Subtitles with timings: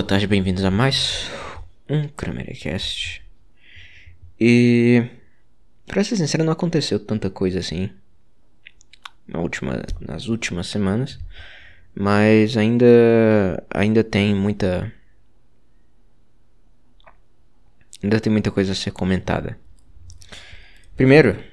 [0.00, 1.30] Boa tarde, bem-vindos a mais
[1.86, 3.22] um Cramericast.
[4.40, 5.04] E
[5.86, 7.90] pra ser sincero, não aconteceu tanta coisa assim
[9.28, 11.20] na última, nas últimas semanas,
[11.94, 12.86] mas ainda
[13.68, 14.90] ainda tem muita
[18.02, 19.58] ainda tem muita coisa a ser comentada.
[20.96, 21.44] Primeiro,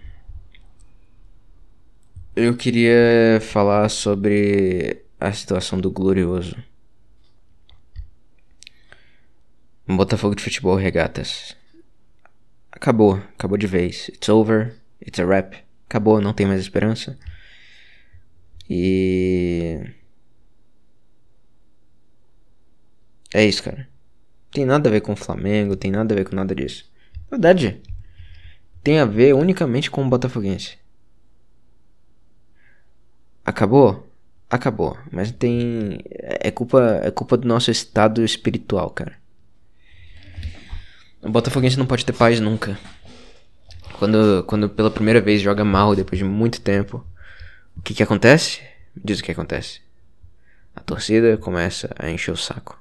[2.33, 6.55] eu queria falar sobre a situação do Glorioso.
[9.95, 11.55] Botafogo de Futebol Regatas.
[12.71, 14.09] Acabou, acabou de vez.
[14.09, 15.55] It's over, it's a wrap.
[15.87, 17.17] Acabou, não tem mais esperança.
[18.69, 19.79] E.
[23.33, 23.87] É isso, cara.
[24.51, 26.89] Tem nada a ver com o Flamengo, tem nada a ver com nada disso.
[27.29, 27.81] Na verdade,
[28.83, 30.77] tem a ver unicamente com o Botafoguense.
[33.45, 34.05] Acabou?
[34.49, 34.97] Acabou.
[35.11, 35.99] Mas tem.
[36.09, 39.17] É culpa, é culpa do nosso estado espiritual, cara.
[41.21, 42.77] O Botafoguense não pode ter paz nunca.
[43.97, 47.05] Quando, quando pela primeira vez joga mal depois de muito tempo,
[47.75, 48.61] o que que acontece?
[48.95, 49.81] Diz o que acontece.
[50.75, 52.79] A torcida começa a encher o saco.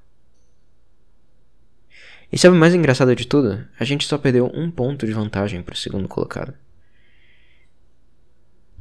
[2.30, 3.66] E sabe o mais engraçado de tudo?
[3.78, 6.52] A gente só perdeu um ponto de vantagem pro segundo colocado.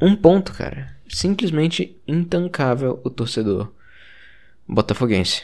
[0.01, 0.97] Um ponto, cara.
[1.07, 3.71] Simplesmente intancável o torcedor
[4.67, 5.43] botafoguense.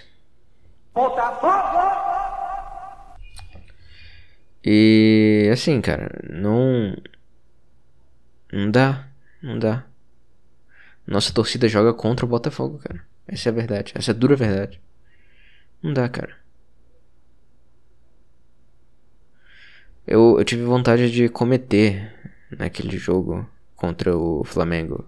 [0.94, 1.81] Botafogo!
[4.64, 6.96] E assim, cara, não.
[8.52, 9.08] Não dá.
[9.42, 9.86] Não dá.
[11.06, 13.04] Nossa torcida joga contra o Botafogo, cara.
[13.28, 13.94] Essa é a verdade.
[13.96, 14.80] Essa é a dura verdade.
[15.82, 16.36] Não dá, cara.
[20.06, 22.14] Eu, eu tive vontade de cometer
[22.58, 25.06] naquele jogo contra o Flamengo.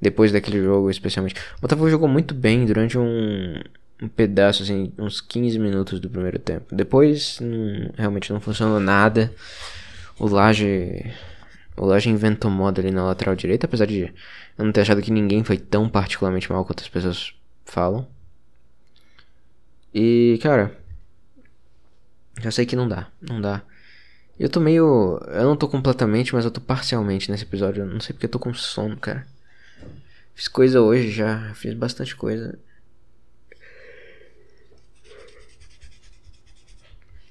[0.00, 1.34] Depois daquele jogo, especialmente.
[1.58, 3.60] O Botafogo jogou muito bem durante um,
[4.00, 6.74] um pedaço, assim, uns 15 minutos do primeiro tempo.
[6.74, 9.32] Depois, não, realmente não funcionou nada.
[10.18, 11.12] O Laje.
[11.76, 14.12] O Laje inventou moda ali na lateral direita, apesar de
[14.58, 18.06] eu não ter achado que ninguém foi tão particularmente mal quanto as pessoas falam.
[19.94, 20.76] E, cara.
[22.40, 23.08] Já sei que não dá.
[23.20, 23.62] Não dá.
[24.38, 25.18] Eu tô meio.
[25.28, 27.82] Eu não tô completamente, mas eu tô parcialmente nesse episódio.
[27.82, 29.26] Eu não sei porque eu tô com sono, cara.
[30.34, 31.54] Fiz coisa hoje já.
[31.54, 32.58] Fiz bastante coisa.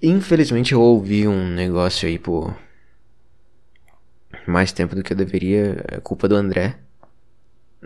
[0.08, 2.56] Infelizmente eu ouvi um negócio aí por
[4.46, 5.84] mais tempo do que eu deveria.
[5.88, 6.78] É culpa do André.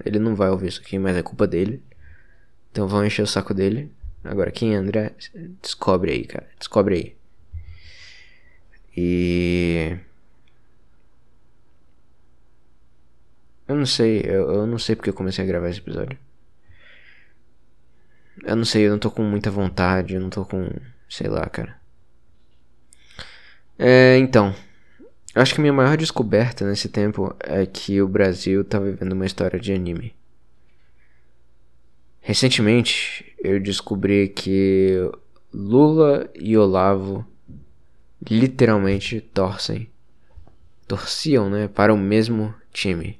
[0.05, 1.81] Ele não vai ouvir isso aqui, mas é culpa dele.
[2.71, 3.89] Então vão encher o saco dele.
[4.21, 5.13] Agora, quem é André?
[5.61, 6.45] Descobre aí, cara.
[6.59, 7.15] Descobre aí.
[8.97, 9.97] E.
[13.65, 16.17] Eu não sei, eu, eu não sei porque eu comecei a gravar esse episódio.
[18.43, 20.69] Eu não sei, eu não tô com muita vontade, eu não tô com.
[21.09, 21.78] Sei lá, cara.
[23.81, 24.53] É, então,
[25.33, 29.57] acho que minha maior descoberta nesse tempo é que o Brasil tá vivendo uma história
[29.57, 30.13] de anime.
[32.19, 34.97] Recentemente, eu descobri que
[35.53, 37.25] Lula e Olavo
[38.29, 39.89] literalmente torcem,
[40.85, 43.17] torciam, né, para o mesmo time.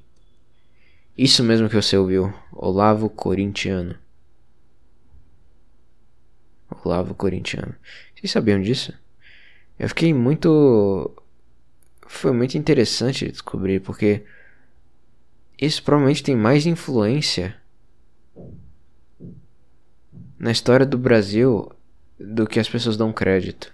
[1.16, 3.96] Isso mesmo que você ouviu, Olavo Corintiano.
[6.84, 7.74] Olavo Corintiano.
[8.14, 8.92] Vocês sabiam disso?
[9.80, 11.10] Eu fiquei muito.
[12.06, 14.22] Foi muito interessante descobrir, porque
[15.58, 17.56] isso provavelmente tem mais influência
[20.38, 21.72] na história do Brasil
[22.18, 23.72] do que as pessoas dão crédito.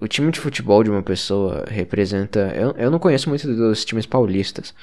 [0.00, 2.54] O time de futebol de uma pessoa representa.
[2.56, 4.74] Eu, eu não conheço muito dos times paulistas,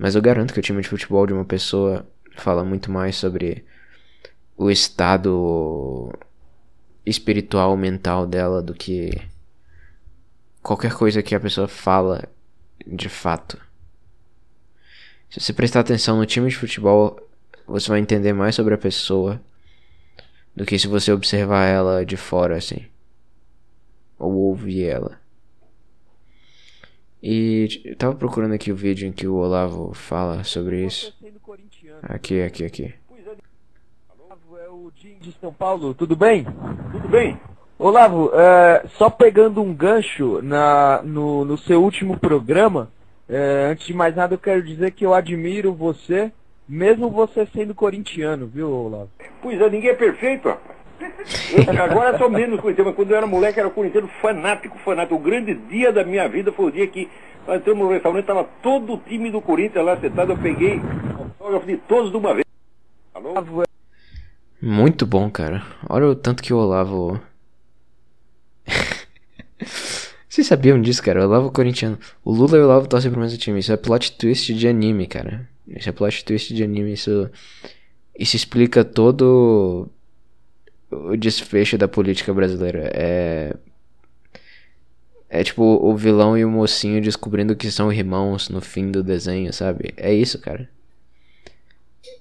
[0.00, 2.06] mas eu garanto que o time de futebol de uma pessoa
[2.38, 3.66] fala muito mais sobre
[4.56, 6.10] o estado
[7.04, 9.10] espiritual, mental dela do que
[10.62, 12.28] qualquer coisa que a pessoa fala
[12.86, 13.60] de fato.
[15.28, 17.18] Se você prestar atenção no time de futebol,
[17.66, 19.40] você vai entender mais sobre a pessoa
[20.54, 22.86] do que se você observar ela de fora assim.
[24.18, 25.20] Ou ouvir ela.
[27.22, 31.16] E eu tava procurando aqui o vídeo em que o Olavo fala sobre isso.
[32.02, 32.94] Aqui, aqui, aqui
[35.22, 36.44] de São Paulo, tudo bem?
[36.92, 37.38] Tudo bem.
[37.78, 42.90] Olavo, é, só pegando um gancho na, no, no seu último programa,
[43.28, 46.30] é, antes de mais nada eu quero dizer que eu admiro você,
[46.68, 49.10] mesmo você sendo corintiano, viu, Olavo?
[49.40, 50.56] Pois é, ninguém é perfeito, ó.
[51.00, 55.16] Eu, agora sou menos corintiano, mas quando eu era moleque era corintiano fanático, fanático.
[55.16, 57.08] O grande dia da minha vida foi o dia que
[57.46, 60.80] nós entramos no restaurante, estava todo o time do Corinthians lá sentado, eu peguei
[61.18, 62.46] autógrafo de todos de uma vez.
[63.14, 63.34] Alô?
[64.62, 65.66] Muito bom, cara.
[65.88, 67.20] Olha o tanto que o Olavo.
[70.28, 71.20] Vocês sabiam disso, cara?
[71.20, 71.98] O Olavo é corintiano.
[72.24, 73.58] O Lula e o Olavo torcem pro mesmo time.
[73.58, 75.48] Isso é plot twist de anime, cara.
[75.66, 76.92] Isso é plot twist de anime.
[76.92, 77.28] Isso,
[78.16, 79.90] isso explica todo
[80.92, 82.88] o desfecho da política brasileira.
[82.94, 83.56] É.
[85.28, 89.52] É tipo o vilão e o mocinho descobrindo que são irmãos no fim do desenho,
[89.52, 89.92] sabe?
[89.96, 90.68] É isso, cara.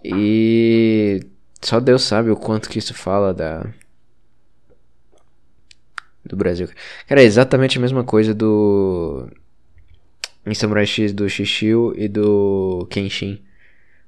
[0.03, 1.21] E
[1.61, 3.65] só Deus sabe o quanto que isso fala da
[6.23, 6.67] do Brasil.
[7.07, 9.27] Cara, é exatamente a mesma coisa do
[10.45, 13.41] em Samurai X do Shishio e do Kenshin.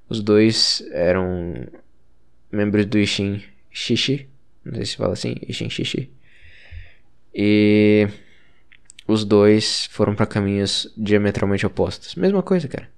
[0.09, 1.67] Os dois eram
[2.51, 4.29] membros do Ishin Shishi,
[4.63, 6.11] não sei se fala assim, Ishin Shishi.
[7.33, 8.07] E
[9.07, 12.15] os dois foram para caminhos diametralmente opostos.
[12.15, 12.89] Mesma coisa, cara.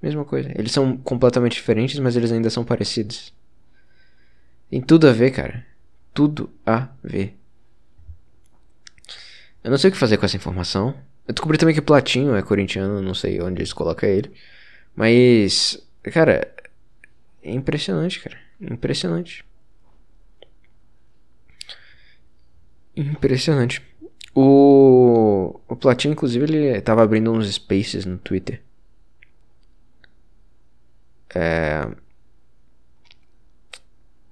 [0.00, 0.50] Mesma coisa.
[0.56, 3.32] Eles são completamente diferentes, mas eles ainda são parecidos.
[4.70, 5.66] Tem tudo a ver, cara.
[6.12, 7.36] Tudo a ver.
[9.62, 10.94] Eu não sei o que fazer com essa informação.
[11.26, 14.32] Eu descobri também que Platinho é corintiano, não sei onde eles colocam ele.
[14.96, 15.78] Mas,
[16.12, 16.52] cara,
[17.42, 18.38] é impressionante, cara.
[18.60, 19.44] Impressionante.
[22.96, 23.82] Impressionante.
[24.34, 28.62] O, o Platinho, inclusive, ele tava abrindo uns spaces no Twitter.
[31.34, 31.86] É...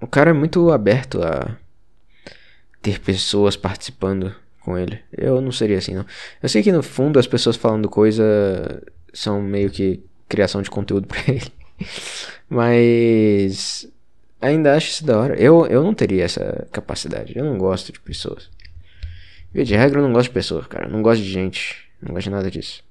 [0.00, 1.56] O cara é muito aberto a
[2.82, 5.00] ter pessoas participando com ele.
[5.16, 6.04] Eu não seria assim, não.
[6.42, 8.82] Eu sei que no fundo as pessoas falando coisa
[9.12, 11.52] são meio que criação de conteúdo pra ele.
[12.48, 13.88] Mas
[14.40, 15.34] ainda acho isso da hora.
[15.40, 17.32] Eu, eu não teria essa capacidade.
[17.36, 18.50] Eu não gosto de pessoas.
[19.52, 20.86] Via de regra, eu não gosto de pessoas, cara.
[20.86, 21.88] Eu não gosto de gente.
[22.02, 22.84] Não gosto de nada disso.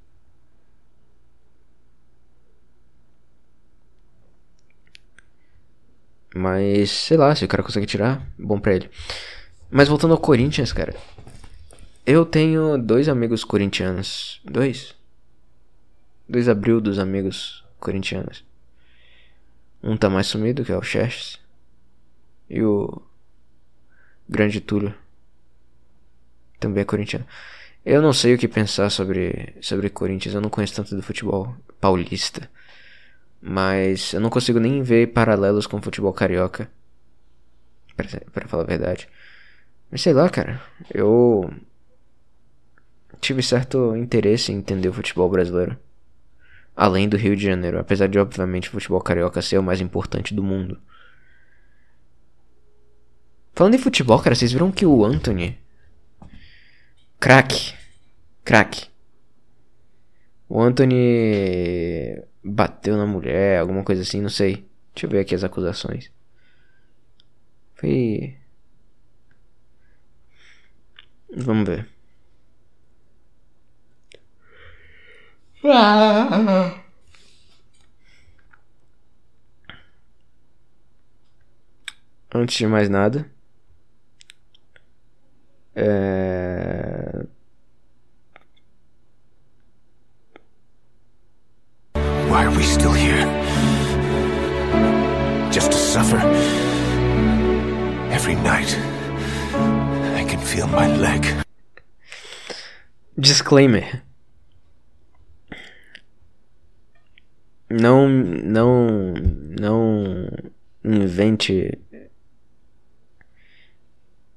[6.37, 8.89] Mas, sei lá, se o cara consegue tirar, bom pra ele.
[9.71, 10.93] Mas voltando ao Corinthians, cara.
[12.05, 14.41] Eu tenho dois amigos corintianos.
[14.43, 14.93] Dois?
[16.27, 18.43] Dois abril dos amigos corintianos.
[19.81, 21.39] Um tá mais sumido, que é o Xerxes.
[22.49, 23.01] E o
[24.27, 24.93] Grande Túlio.
[26.59, 27.25] Também é corintiano.
[27.85, 30.35] Eu não sei o que pensar sobre, sobre Corinthians.
[30.35, 32.49] Eu não conheço tanto do futebol paulista.
[33.47, 36.67] Mas eu não consigo nem ver paralelos com o futebol carioca.
[37.95, 39.07] Pra, falar a verdade.
[39.91, 40.59] Mas sei lá, cara.
[40.91, 41.53] Eu
[43.21, 45.77] tive certo interesse em entender o futebol brasileiro.
[46.75, 50.33] Além do Rio de Janeiro, apesar de obviamente o futebol carioca ser o mais importante
[50.33, 50.81] do mundo.
[53.53, 55.55] Falando em futebol, cara, vocês viram que o Anthony.
[57.19, 57.75] Crack.
[58.43, 58.87] Crack.
[60.49, 64.67] O Anthony bateu na mulher, alguma coisa assim, não sei.
[64.93, 66.11] Deixa eu ver aqui as acusações.
[67.75, 68.35] Foi.
[71.35, 71.87] Vamos ver.
[82.33, 83.29] Antes de mais nada,
[85.75, 87.04] é...
[92.35, 93.25] Why are we still here?
[95.53, 96.17] Just to suffer?
[98.11, 98.77] Every night,
[100.17, 101.25] I can feel my leg.
[103.17, 104.03] Disclaimer.
[107.69, 109.13] Não, não,
[109.57, 110.27] não
[110.83, 111.79] invente.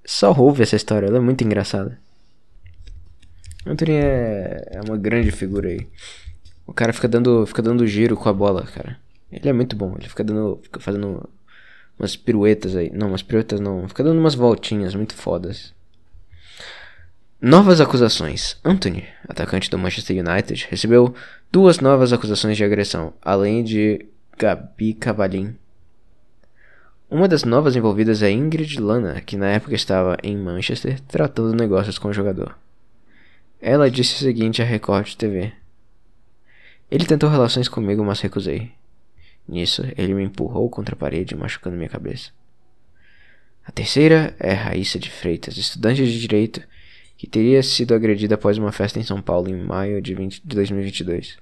[0.05, 1.99] Só ouve essa história, ela é muito engraçada.
[3.67, 5.89] Anthony é, é uma grande figura aí.
[6.69, 8.99] O cara fica dando, fica dando giro com a bola, cara.
[9.33, 11.27] Ele é muito bom, ele fica dando, fica fazendo
[11.99, 12.91] umas piruetas aí.
[12.93, 15.73] Não, umas piruetas não, fica dando umas voltinhas muito fodas.
[17.41, 18.59] Novas acusações.
[18.63, 21.15] Anthony, atacante do Manchester United, recebeu
[21.51, 24.05] duas novas acusações de agressão, além de
[24.37, 25.57] Gabi Cavalin.
[27.09, 31.99] Uma das novas envolvidas é Ingrid Lana, que na época estava em Manchester tratando negócios
[31.99, 32.55] com o jogador.
[33.59, 35.51] Ela disse o seguinte à Record TV:
[36.91, 38.73] Ele tentou relações comigo, mas recusei.
[39.47, 42.31] Nisso, ele me empurrou contra a parede, machucando minha cabeça.
[43.65, 46.63] A terceira é Raíssa de Freitas, estudante de direito
[47.19, 50.57] que teria sido agredida após uma festa em São Paulo em maio de, 20, de
[50.57, 51.37] 2022.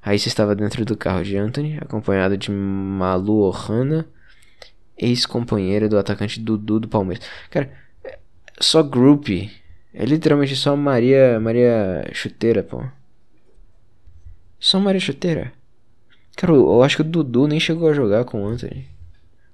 [0.00, 4.06] Raíssa estava dentro do carro de Anthony, acompanhado de Malu Ohana,
[4.98, 7.24] ex-companheira do atacante Dudu do Palmeiras.
[7.48, 7.72] Cara,
[8.60, 9.50] só groupie.
[9.94, 12.84] É literalmente só Maria Maria Chuteira, pô.
[14.62, 15.52] Só Maria Chuteira.
[16.36, 18.88] Cara, eu acho que o Dudu nem chegou a jogar com o Anthony.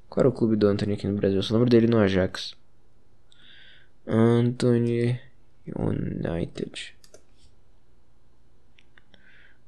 [0.06, 1.38] Qual era o clube do Anthony aqui no Brasil?
[1.38, 2.54] Eu só lembro dele no Ajax.
[4.06, 5.18] Anthony
[5.66, 6.94] United.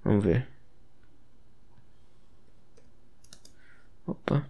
[0.05, 0.47] Vamos ver.
[4.07, 4.47] Opa.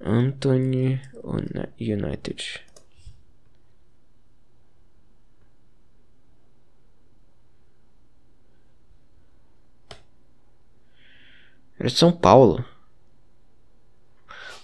[0.00, 1.02] Anthony
[1.78, 2.64] United.
[11.80, 12.62] Era de São Paulo.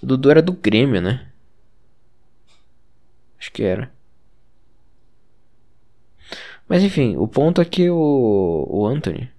[0.02, 1.26] O Dudu era do Grêmio, né?
[3.38, 3.90] Acho que era.
[6.68, 9.30] Mas enfim, o ponto é que o, o Anthony.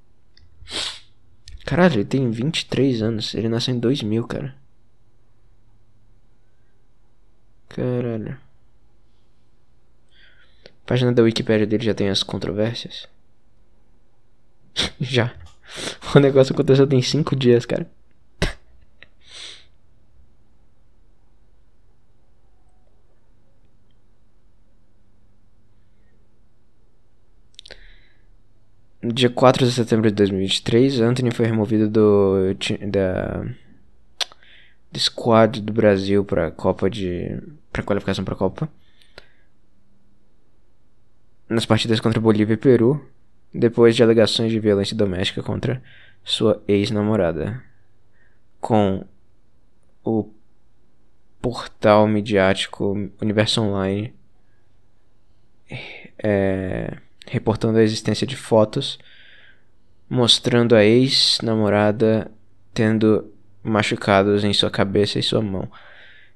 [1.65, 3.35] Caralho, ele tem 23 anos.
[3.35, 4.55] Ele nasceu em 2000, cara.
[7.69, 8.39] Caralho.
[10.65, 13.07] A página da Wikipedia dele já tem as controvérsias?
[14.99, 15.35] já.
[16.15, 17.87] O negócio aconteceu tem 5 dias, cara.
[29.01, 32.53] No dia 4 de setembro de 2023, Anthony foi removido do
[32.91, 33.45] da
[34.91, 37.39] do squad do Brasil para Copa de
[37.71, 38.69] para qualificação para a Copa.
[41.49, 43.01] Nas partidas contra Bolívia e Peru,
[43.53, 45.81] depois de alegações de violência doméstica contra
[46.23, 47.63] sua ex-namorada.
[48.59, 49.05] Com
[50.03, 50.29] o
[51.41, 54.13] portal midiático Universo Online
[56.23, 58.97] é, reportando a existência de fotos
[60.09, 62.31] mostrando a ex-namorada
[62.73, 65.69] tendo machucados em sua cabeça e sua mão.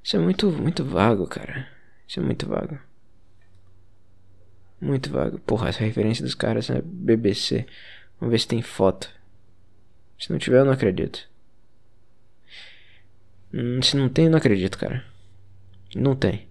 [0.04, 1.68] Isso é muito, muito vago, cara.
[2.08, 2.78] Isso é muito vago.
[4.82, 5.38] Muito vago.
[5.40, 7.68] Porra, essa referência dos caras é BBC.
[8.20, 9.10] Vamos ver se tem foto.
[10.20, 11.30] Se não tiver, eu não acredito.
[13.54, 15.06] Hum, se não tem, eu não acredito, cara.
[15.96, 16.48] Não tem.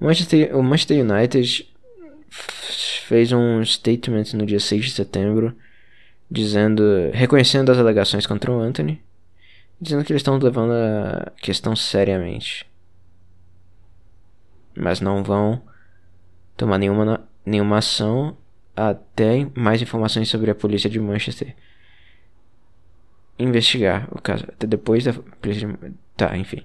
[0.00, 1.68] Manchester, o Manchester United
[3.06, 5.56] fez um statement no dia 6 de setembro
[6.30, 6.82] dizendo,
[7.12, 9.02] reconhecendo as alegações contra o Anthony,
[9.80, 12.66] dizendo que eles estão levando a questão seriamente.
[14.76, 15.62] Mas não vão
[16.56, 18.36] tomar nenhuma, nenhuma ação
[18.76, 21.54] até mais informações sobre a polícia de Manchester
[23.38, 24.44] investigar o caso.
[24.48, 25.94] Até depois da polícia de...
[26.16, 26.64] Tá, enfim.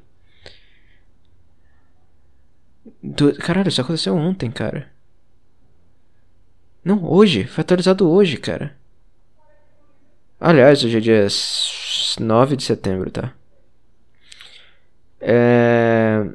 [3.40, 4.92] Caralho, isso aconteceu ontem, cara.
[6.84, 7.46] Não, hoje.
[7.46, 8.78] Foi atualizado hoje, cara.
[10.40, 11.28] Aliás, hoje é dia
[12.20, 13.34] 9 de setembro, tá?
[15.20, 16.26] É...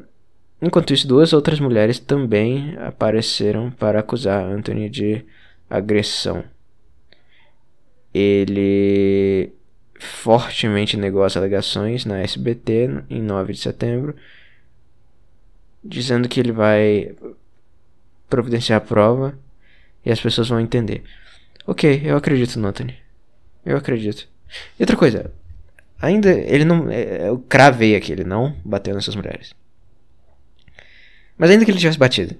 [0.65, 5.23] Enquanto isso, duas outras mulheres também apareceram para acusar Anthony de
[5.69, 6.43] agressão.
[8.15, 9.53] Ele
[10.01, 14.17] fortemente negou as alegações na SBT em 9 de setembro,
[15.85, 17.15] dizendo que ele vai
[18.31, 19.39] providenciar a prova
[20.03, 21.05] e as pessoas vão entender.
[21.67, 22.97] Ok, eu acredito no Anthony.
[23.67, 24.27] Eu acredito.
[24.79, 25.31] E outra coisa,
[26.01, 26.91] ainda ele não.
[26.91, 29.55] É, eu cravei aqui, ele não bateu nessas mulheres.
[31.37, 32.37] Mas ainda que ele tivesse batido.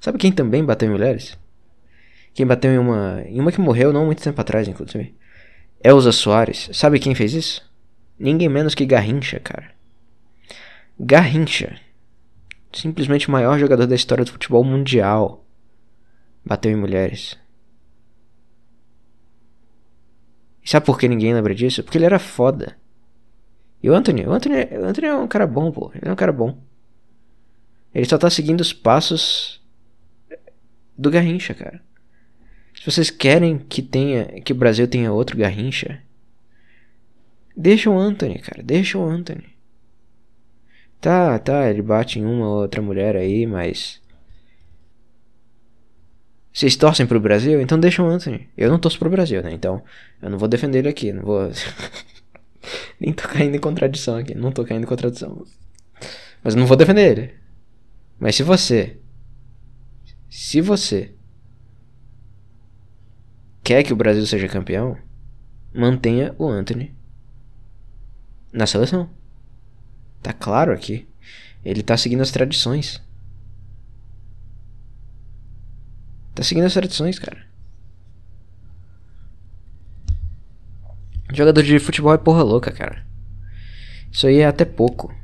[0.00, 1.38] Sabe quem também bateu em mulheres?
[2.34, 3.22] Quem bateu em uma.
[3.26, 5.14] Em uma que morreu não muito tempo atrás, inclusive.
[5.82, 6.70] Elza Soares.
[6.72, 7.68] Sabe quem fez isso?
[8.18, 9.70] Ninguém menos que Garrincha, cara.
[10.98, 11.80] Garrincha.
[12.72, 15.44] Simplesmente o maior jogador da história do futebol mundial
[16.44, 17.38] bateu em mulheres.
[20.64, 21.82] E sabe por que ninguém lembra disso?
[21.82, 22.76] Porque ele era foda.
[23.82, 25.90] E o Anthony, o Anthony, o Anthony é um cara bom, pô.
[25.94, 26.58] Ele é um cara bom.
[27.94, 29.60] Ele só tá seguindo os passos
[30.96, 31.82] do Garrincha, cara.
[32.74, 36.02] Se vocês querem que tenha, que o Brasil tenha outro Garrincha,
[37.56, 38.62] deixa o Anthony, cara.
[38.62, 39.56] Deixa o Anthony.
[41.00, 44.00] Tá, tá, ele bate em uma ou outra mulher aí, mas
[46.58, 47.60] vocês torcem pro Brasil?
[47.60, 48.48] Então deixa o Anthony.
[48.56, 49.52] Eu não torço pro Brasil, né?
[49.52, 49.80] Então
[50.20, 51.12] eu não vou defender ele aqui.
[51.12, 51.48] Não vou.
[52.98, 54.34] Nem tô caindo em contradição aqui.
[54.34, 55.46] Não tô caindo em contradição.
[56.42, 57.34] Mas não vou defender ele.
[58.18, 58.98] Mas se você.
[60.28, 61.14] Se você.
[63.62, 64.96] Quer que o Brasil seja campeão,
[65.74, 66.94] mantenha o Anthony
[68.52, 69.10] na seleção.
[70.22, 71.06] Tá claro aqui.
[71.64, 73.02] Ele tá seguindo as tradições.
[76.34, 77.46] Tá seguindo as tradições, cara.
[81.32, 83.06] Jogador de futebol é porra louca, cara.
[84.10, 85.14] Isso aí é até pouco.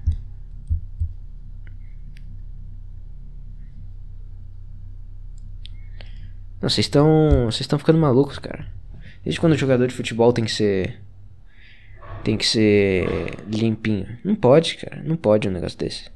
[6.65, 7.45] Não, vocês estão.
[7.45, 8.67] Vocês estão ficando malucos, cara.
[9.23, 10.99] Desde quando o jogador de futebol tem que ser.
[12.25, 14.19] tem que ser limpinho.
[14.25, 15.03] Não pode, cara.
[15.03, 16.11] Não pode um negócio desse.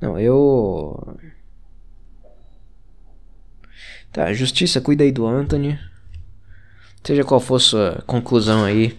[0.00, 1.16] Não, eu.
[4.10, 5.78] Tá, justiça, cuida aí do Anthony.
[7.04, 8.98] Seja qual for sua conclusão aí.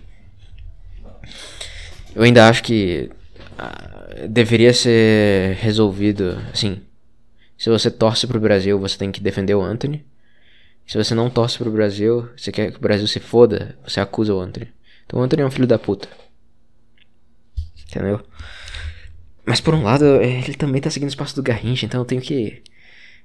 [2.16, 3.12] Eu ainda acho que
[3.58, 6.82] ah, deveria ser resolvido assim.
[7.62, 10.04] Se você torce pro Brasil, você tem que defender o Anthony.
[10.88, 14.34] Se você não torce pro Brasil, você quer que o Brasil se foda, você acusa
[14.34, 14.74] o Anthony.
[15.06, 16.10] Então o Anthony é um filho da puta.
[17.88, 18.26] Entendeu?
[19.46, 22.20] Mas por um lado, ele também tá seguindo o espaço do Garrincha, então eu tenho
[22.20, 22.64] que.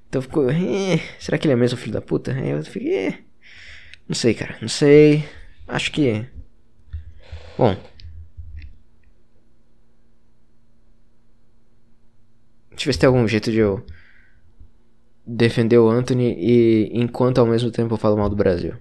[0.07, 0.51] Então ficou.
[0.51, 2.33] Eh, será que ele é mesmo filho da puta?
[2.33, 2.95] Eu fiquei.
[2.95, 3.19] Eh.
[4.07, 4.59] Não sei, cara.
[4.61, 5.27] Não sei.
[5.67, 6.27] Acho que.
[7.57, 7.75] Bom.
[12.73, 13.83] Deixa eu ver se tem algum jeito de eu
[15.27, 18.75] defender o Anthony e enquanto ao mesmo tempo eu falo mal do Brasil.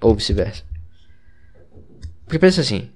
[0.00, 0.64] Ou vice-versa.
[2.24, 2.90] Porque pensa assim.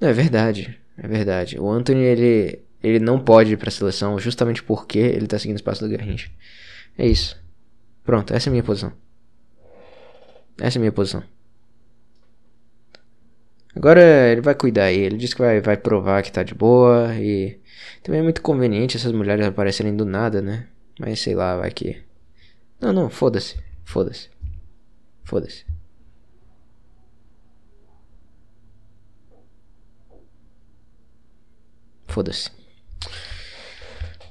[0.00, 0.78] Não, é verdade.
[0.96, 1.58] É verdade.
[1.58, 5.58] O Anthony, ele, ele não pode ir pra seleção justamente porque ele tá seguindo o
[5.58, 6.30] espaço do Garrincha.
[6.96, 7.36] É isso.
[8.04, 8.92] Pronto, essa é a minha posição.
[10.60, 11.22] Essa é a minha posição.
[13.76, 14.98] Agora ele vai cuidar aí.
[14.98, 17.60] Ele diz que vai, vai provar que tá de boa e
[18.02, 20.68] também é muito conveniente essas mulheres aparecerem do nada, né?
[20.98, 22.02] Mas sei lá, vai que.
[22.80, 23.56] Não, não, foda-se.
[23.84, 24.30] Foda-se.
[25.24, 25.64] Foda-se.
[32.06, 32.50] Foda-se.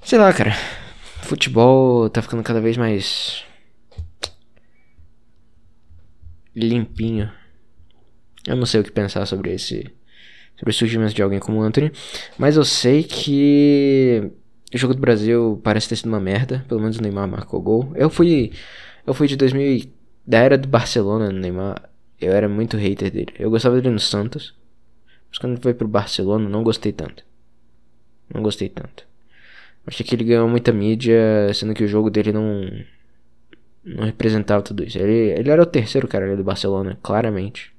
[0.03, 0.53] Sei lá, cara.
[1.23, 3.45] Futebol tá ficando cada vez mais.
[6.55, 7.31] limpinho.
[8.47, 9.91] Eu não sei o que pensar sobre esse
[10.55, 11.91] sobre o surgimento de alguém como o Anthony.
[12.37, 14.31] Mas eu sei que
[14.73, 16.65] o jogo do Brasil parece ter sido uma merda.
[16.67, 17.91] Pelo menos o Neymar marcou gol.
[17.95, 18.51] Eu fui.
[19.05, 19.91] Eu fui de 2000.
[20.25, 21.89] Da era do Barcelona no Neymar.
[22.19, 23.33] Eu era muito hater dele.
[23.37, 24.55] Eu gostava dele no Santos.
[25.29, 27.25] Mas quando ele foi pro Barcelona, não gostei tanto.
[28.33, 29.05] Não gostei tanto.
[29.85, 32.69] Achei que ele ganhou muita mídia, sendo que o jogo dele não.
[33.83, 34.97] Não representava tudo isso.
[34.97, 37.73] Ele, ele era o terceiro cara do Barcelona, claramente.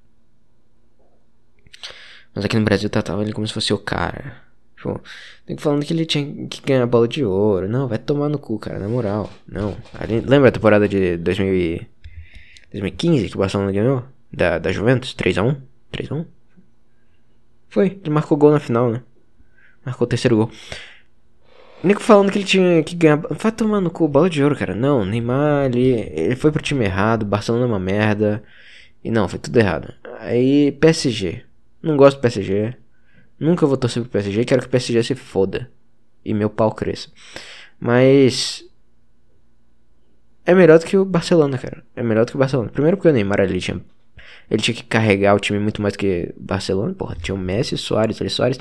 [2.34, 4.42] Mas aqui no Brasil tratava ele como se fosse o cara.
[4.76, 5.00] Tipo,
[5.58, 7.68] falando que ele tinha que ganhar a bola de ouro.
[7.68, 9.30] Não, vai tomar no cu, cara, na moral.
[9.46, 9.76] Não.
[9.94, 11.86] Ali, lembra a temporada de 2000 e...
[12.72, 14.02] 2015 que o Barcelona ganhou?
[14.32, 15.14] Da, da Juventus?
[15.14, 15.56] 3x1?
[15.92, 16.26] 3x1?
[17.68, 19.02] Foi, ele marcou gol na final, né?
[19.84, 20.50] Marcou o terceiro gol.
[21.84, 23.16] Nico falando que ele tinha que ganhar.
[23.30, 24.74] Vai tomar no cu, bola de ouro, cara.
[24.74, 27.26] Não, Neymar, ele, ele foi pro time errado.
[27.26, 28.42] Barcelona é uma merda.
[29.04, 29.92] E não, foi tudo errado.
[30.18, 31.44] Aí, PSG.
[31.84, 32.74] Não gosto do PSG.
[33.38, 34.46] Nunca vou torcer pro PSG.
[34.46, 35.70] Quero que o PSG se foda.
[36.24, 37.10] E meu pau cresça.
[37.78, 38.64] Mas.
[40.46, 41.84] É melhor do que o Barcelona, cara.
[41.94, 42.70] É melhor do que o Barcelona.
[42.70, 43.82] Primeiro porque o Neymar ali tinha.
[44.50, 46.94] Ele tinha que carregar o time muito mais do que o Barcelona.
[46.94, 48.58] Porra, tinha o Messi, Soares, ali Soares.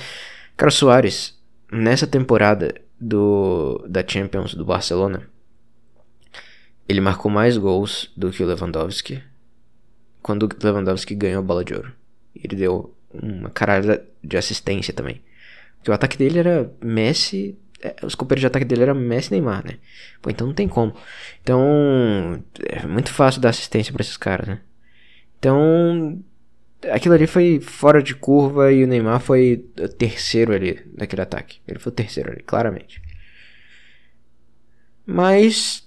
[0.57, 5.29] Cara, Soares, nessa temporada do da Champions do Barcelona,
[6.89, 9.23] ele marcou mais gols do que o Lewandowski.
[10.21, 11.93] Quando o Lewandowski ganhou a bola de ouro.
[12.35, 15.21] Ele deu uma caralho de assistência também.
[15.77, 17.57] Porque o ataque dele era Messi.
[17.81, 19.77] É, os companheiros de ataque dele eram Messi e Neymar, né?
[20.21, 20.95] Pô, então não tem como.
[21.41, 22.41] Então.
[22.61, 24.61] É muito fácil dar assistência para esses caras, né?
[25.37, 26.23] Então.
[26.91, 31.59] Aquilo ali foi fora de curva e o Neymar foi o terceiro ali naquele ataque.
[31.65, 33.01] Ele foi o terceiro ali, claramente.
[35.05, 35.85] Mas.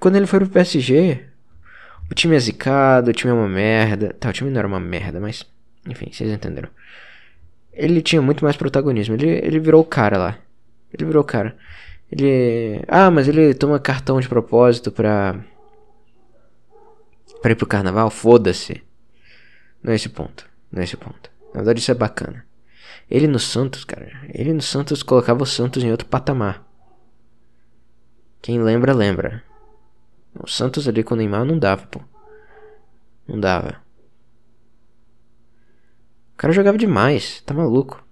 [0.00, 1.24] Quando ele foi pro PSG,
[2.10, 4.14] o time é zicado, o time é uma merda.
[4.18, 5.44] Tá, o time não era uma merda, mas
[5.88, 6.68] enfim, vocês entenderam.
[7.72, 9.14] Ele tinha muito mais protagonismo.
[9.14, 10.38] Ele, ele virou o cara lá.
[10.92, 11.56] Ele virou o cara.
[12.10, 12.82] Ele.
[12.88, 15.38] Ah, mas ele toma cartão de propósito pra.
[17.40, 18.10] pra ir pro carnaval?
[18.10, 18.82] Foda-se.
[19.82, 20.48] Não é esse ponto.
[20.72, 21.30] Não é esse ponto.
[21.52, 22.44] Na verdade, isso é bacana.
[23.10, 24.10] Ele no Santos, cara.
[24.34, 26.66] Ele no Santos colocava o Santos em outro patamar.
[28.42, 29.42] Quem lembra, lembra.
[30.38, 32.00] O Santos ali com o Neymar não dava, pô.
[33.26, 33.87] Não dava.
[36.38, 38.06] O cara jogava demais, tá maluco.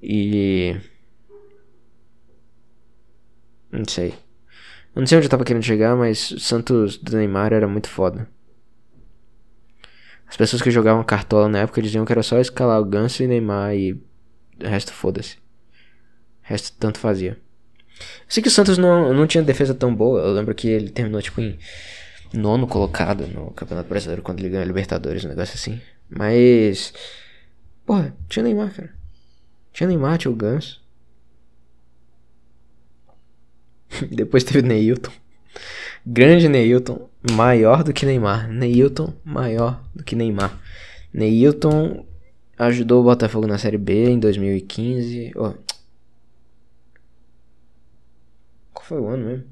[0.00, 0.76] E.
[3.72, 4.14] Não sei.
[4.94, 7.88] Eu não sei onde eu tava querendo chegar, mas o Santos do Neymar era muito
[7.88, 8.28] foda.
[10.28, 13.26] As pessoas que jogavam cartola na época diziam que era só escalar o Ganso e
[13.26, 15.38] Neymar e o resto foda-se.
[15.38, 15.40] O
[16.42, 17.32] resto tanto fazia.
[17.98, 20.20] Eu sei que o Santos não, não tinha defesa tão boa.
[20.20, 21.58] Eu lembro que ele terminou tipo em
[22.32, 25.80] nono colocado no Campeonato Brasileiro quando ele ganhou a Libertadores, um negócio assim.
[26.08, 26.92] Mas.
[27.84, 28.94] Porra, tinha Neymar, cara.
[29.72, 30.82] Tinha Neymar, tinha o Ganso.
[34.10, 35.12] Depois teve Neilton.
[36.06, 38.48] Grande Neilton, maior do que Neymar.
[38.48, 40.58] Neilton, maior do que Neymar.
[41.12, 42.06] Neilton
[42.58, 45.32] ajudou o Botafogo na Série B em 2015.
[45.36, 45.54] Oh.
[48.72, 49.44] Qual foi o ano mesmo?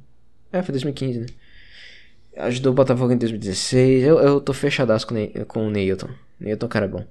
[0.53, 1.27] É, foi 2015, né?
[2.37, 4.05] Ajudou o Botafogo em 2016.
[4.05, 5.15] Eu, eu tô fechadaço com,
[5.47, 6.11] com o Neilton.
[6.39, 7.07] Neilton, cara bom.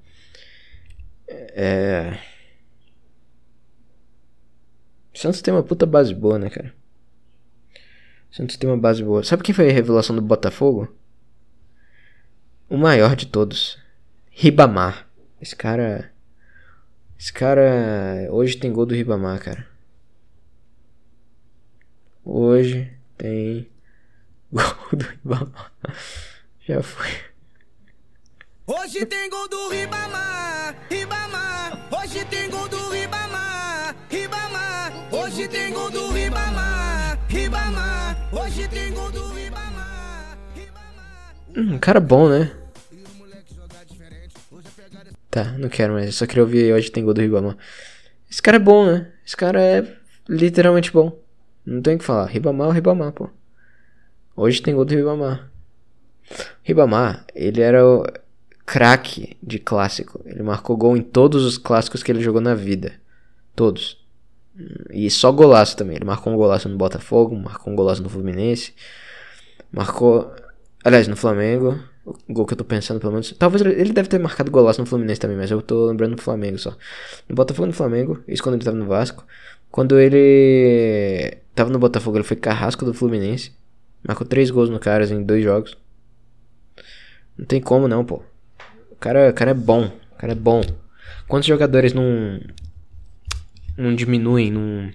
[1.27, 2.17] É.
[5.13, 6.73] Santos tem uma puta base boa, né, cara?
[8.29, 9.23] Santos tem uma base boa.
[9.23, 10.93] Sabe quem foi a revelação do Botafogo?
[12.69, 13.79] O maior de todos.
[14.29, 15.07] Ribamar.
[15.41, 16.11] Esse cara.
[17.17, 18.27] Esse cara.
[18.29, 19.65] Hoje tem gol do Ribamar, cara.
[22.23, 23.69] Hoje tem
[24.55, 25.71] gol do Ribamar.
[26.67, 27.09] Já foi.
[28.65, 31.87] Hoje tem gol do Ribamar, Ribamar.
[31.91, 34.91] Hoje tem gol do Ribamar, Ribamar.
[35.11, 38.29] Hoje tem gol do Ribamar, Ribamar.
[38.31, 41.35] Hoje tem gol do Ribamar, Ribamar.
[41.55, 42.51] Hum, cara bom, né?
[45.29, 46.05] Tá, não quero mais.
[46.05, 47.57] Eu só queria ouvir hoje tem gol do Ribamar.
[48.31, 49.11] Esse cara é bom, né?
[49.25, 51.19] Esse cara é literalmente bom.
[51.65, 52.25] Não tem o que falar.
[52.27, 53.29] Ribamar é o Ribamar, pô.
[54.35, 55.49] Hoje tem gol do Ribamar.
[56.63, 58.05] Ribamar, ele era o
[58.65, 60.21] craque de clássico.
[60.25, 62.93] Ele marcou gol em todos os clássicos que ele jogou na vida.
[63.55, 64.03] Todos.
[64.91, 65.95] E só golaço também.
[65.95, 68.73] Ele marcou um golaço no Botafogo, marcou um golaço no Fluminense.
[69.71, 70.33] Marcou.
[70.83, 71.79] Aliás, no Flamengo.
[72.05, 73.33] O gol que eu tô pensando, pelo menos.
[73.37, 76.57] Talvez ele deve ter marcado golaço no Fluminense também, mas eu tô lembrando do Flamengo
[76.59, 76.75] só.
[77.27, 79.25] No Botafogo no Flamengo, isso quando ele tava no Vasco.
[79.71, 83.51] Quando ele tava no Botafogo, ele foi carrasco do Fluminense.
[84.07, 85.75] Marcou três gols no Caras em dois jogos.
[87.35, 88.21] Não tem como não, pô.
[88.91, 89.87] O cara, o cara é bom.
[90.11, 90.61] O cara é bom.
[91.27, 92.39] Quantos jogadores não.
[93.75, 94.91] Não diminuem, não.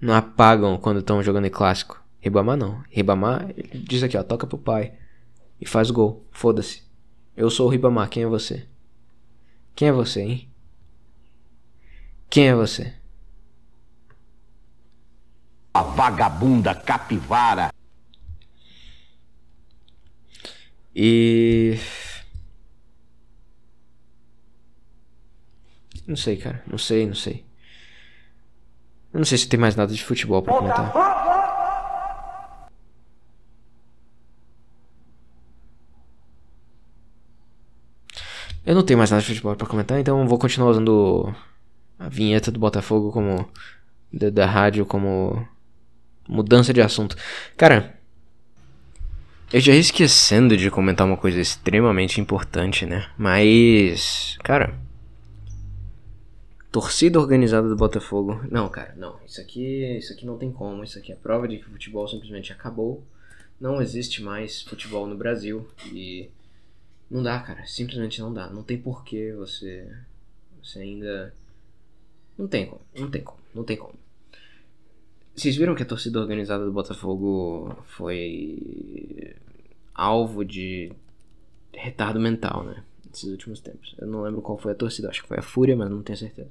[0.00, 2.02] Não apagam quando estão jogando em clássico?
[2.20, 2.82] Ribamar não.
[2.90, 4.94] Ribamar, ele diz aqui, ó, toca pro pai.
[5.60, 6.26] E faz gol.
[6.32, 6.82] Foda-se.
[7.36, 8.66] Eu sou o Ribamar, quem é você?
[9.76, 10.50] Quem é você, hein?
[12.28, 12.99] Quem é você?
[15.72, 17.72] A vagabunda capivara.
[20.94, 21.78] E.
[26.06, 26.62] Não sei, cara.
[26.66, 27.44] Não sei, não sei.
[29.12, 30.92] Eu não sei se tem mais nada de futebol pra comentar.
[38.64, 41.34] Eu não tenho mais nada de futebol pra comentar, então vou continuar usando
[41.98, 43.48] a vinheta do Botafogo como.
[44.12, 45.46] da, da rádio como.
[46.28, 47.16] Mudança de assunto.
[47.56, 47.98] Cara.
[49.52, 53.10] Eu já ia esquecendo de comentar uma coisa extremamente importante, né?
[53.18, 54.36] Mas.
[54.44, 54.78] Cara.
[56.70, 58.40] Torcida organizada do Botafogo.
[58.48, 59.18] Não, cara, não.
[59.26, 60.84] Isso aqui, isso aqui não tem como.
[60.84, 63.02] Isso aqui é prova de que o futebol simplesmente acabou.
[63.60, 65.68] Não existe mais futebol no Brasil.
[65.92, 66.30] E.
[67.10, 67.66] Não dá, cara.
[67.66, 68.48] Simplesmente não dá.
[68.48, 69.84] Não tem porquê você.
[70.62, 71.34] Você ainda.
[72.38, 72.80] Não tem como.
[72.96, 73.40] Não tem como.
[73.52, 73.94] Não tem como.
[75.40, 79.34] Vocês viram que a torcida organizada do Botafogo foi
[79.94, 80.92] alvo de
[81.72, 82.84] retardo mental, né?
[83.08, 83.96] Nesses últimos tempos.
[83.98, 86.18] Eu não lembro qual foi a torcida, acho que foi a Fúria, mas não tenho
[86.18, 86.50] certeza.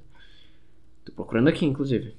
[1.04, 2.16] Tô procurando aqui, inclusive.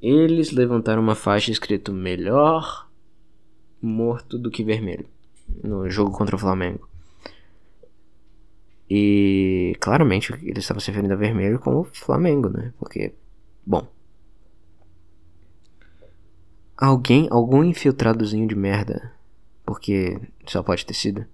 [0.00, 2.88] Eles levantaram uma faixa escrito melhor
[3.78, 5.06] morto do que vermelho
[5.62, 6.88] no jogo contra o Flamengo.
[8.88, 12.72] E claramente ele estava se referindo a vermelho com o Flamengo, né?
[12.78, 13.12] Porque,
[13.64, 13.86] bom.
[16.76, 19.12] Alguém, algum infiltradozinho de merda,
[19.64, 21.24] porque só pode ter sido,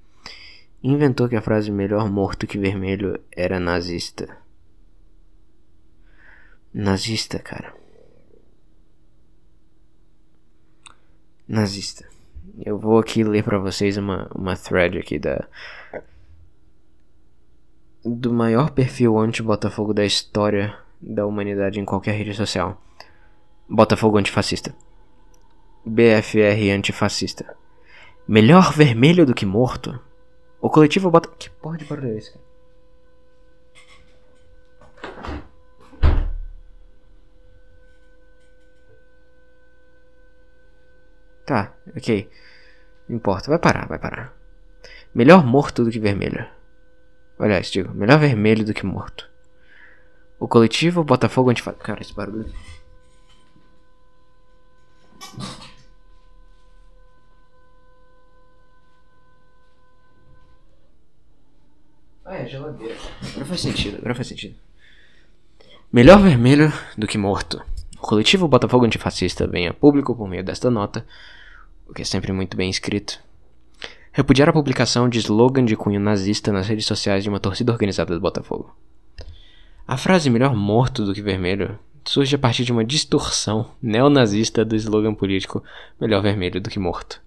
[0.83, 4.37] inventou que a frase melhor morto que vermelho era nazista.
[6.73, 7.75] Nazista, cara.
[11.47, 12.07] Nazista.
[12.61, 15.49] Eu vou aqui ler para vocês uma, uma thread aqui da
[18.05, 22.81] do maior perfil anti-Botafogo da história da humanidade em qualquer rede social.
[23.69, 24.75] Botafogo antifascista.
[25.85, 27.57] BFR antifascista.
[28.27, 29.99] Melhor vermelho do que morto?
[30.61, 31.29] O coletivo bota.
[31.39, 32.49] Que porra de barulho é esse, cara?
[41.47, 42.29] Tá, ok.
[43.09, 44.35] Não importa, vai parar, vai parar.
[45.15, 46.47] Melhor morto do que vermelho.
[47.39, 49.31] Aliás, digo, melhor vermelho do que morto.
[50.39, 51.85] O coletivo Botafogo Antifascista.
[51.85, 52.53] Cara, esse barulho.
[62.25, 62.95] Ah, é geladeira.
[63.33, 64.55] Agora faz sentido, agora faz sentido.
[65.91, 67.63] Melhor vermelho do que morto.
[67.99, 71.05] O coletivo Botafogo Antifascista vem a público por meio desta nota,
[71.89, 73.19] o que é sempre muito bem escrito,
[74.13, 78.15] repudiar a publicação de slogan de cunho nazista nas redes sociais de uma torcida organizada
[78.15, 78.77] do Botafogo.
[79.89, 84.77] A frase melhor morto do que vermelho surge a partir de uma distorção neonazista do
[84.77, 85.65] slogan político
[85.99, 87.23] melhor vermelho do que morto.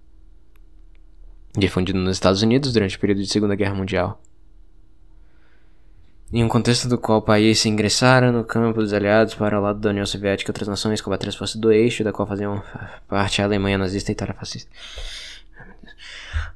[1.58, 4.22] Difundido nos Estados Unidos durante o período de Segunda Guerra Mundial.
[6.32, 9.80] Em um contexto do qual o país ingressara no campo dos aliados para o lado
[9.80, 12.62] da União Soviética e outras nações combater as forças do eixo, da qual faziam
[13.08, 14.70] parte a Alemanha nazista e Itália fascista.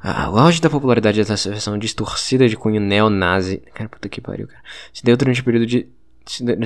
[0.00, 3.62] Ah, o auge da popularidade dessa versão distorcida de cunho neonazi.
[3.74, 4.62] Cara, puta que pariu, cara.
[4.92, 5.88] Se deu durante o período de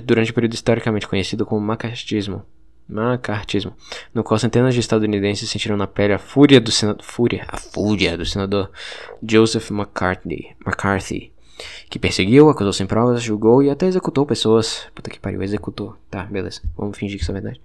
[0.05, 2.43] durante o período historicamente conhecido como macartismo,
[2.89, 3.75] macartismo,
[4.15, 8.17] no qual centenas de estadunidenses sentiram na pele a fúria do senador, fúria, a fúria
[8.17, 8.71] do senador
[9.23, 11.33] Joseph McCarthy, McCarthy,
[11.91, 14.87] que perseguiu, acusou sem provas, julgou e até executou pessoas.
[14.95, 15.95] Puta que pariu, executou.
[16.11, 16.63] Tá, beleza.
[16.77, 17.61] Vamos fingir que isso é verdade.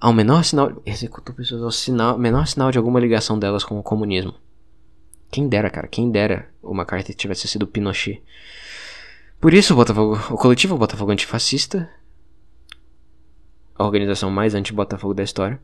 [0.00, 3.82] Ao menor sinal, executou pessoas ao sinal, menor sinal de alguma ligação delas com o
[3.82, 4.34] comunismo.
[5.30, 8.22] Quem dera, cara, quem dera o McCarthy tivesse sido Pinochet.
[9.40, 11.88] Por isso, o, Botafogo, o coletivo Botafogo Antifascista,
[13.74, 15.60] a organização mais anti-Botafogo da história,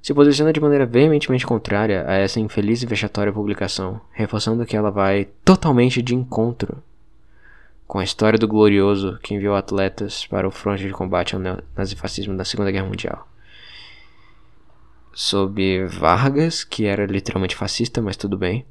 [0.00, 4.90] se posiciona de maneira veementemente contrária a essa infeliz e vexatória publicação, reforçando que ela
[4.90, 6.82] vai totalmente de encontro
[7.86, 11.42] com a história do glorioso que enviou atletas para o fronte de combate ao
[11.76, 13.29] nazifascismo da Segunda Guerra Mundial.
[15.12, 18.64] Sob Vargas, que era literalmente fascista, mas tudo bem,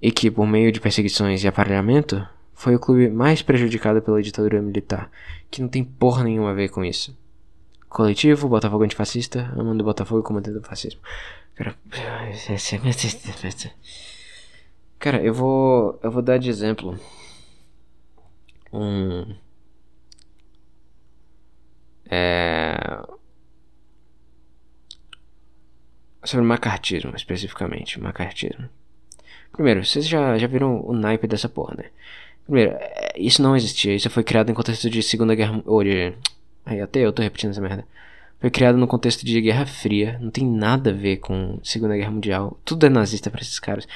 [0.00, 4.60] e que por meio de perseguições e aparelhamento foi o clube mais prejudicado pela ditadura
[4.60, 5.10] militar,
[5.50, 7.16] que não tem porra nenhuma a ver com isso.
[7.88, 11.00] Coletivo, Botafogo antifascista, amando Botafogo e comandando o fascismo.
[11.54, 11.74] Cara,
[14.98, 16.98] cara, eu vou, eu vou dar de exemplo
[18.72, 19.34] um
[22.10, 23.02] é
[26.28, 28.68] sobre macartismo especificamente, macartismo.
[29.52, 31.84] Primeiro, vocês já, já viram o naipe dessa porra, né?
[32.44, 33.94] Primeiro, é, isso não existia.
[33.94, 35.62] Isso foi criado em contexto de Segunda Guerra.
[35.66, 36.14] Ou de.
[36.64, 37.84] Aí, até eu tô repetindo essa merda.
[38.40, 40.18] Foi criado no contexto de Guerra Fria.
[40.20, 42.58] Não tem nada a ver com Segunda Guerra Mundial.
[42.64, 43.86] Tudo é nazista para esses caras.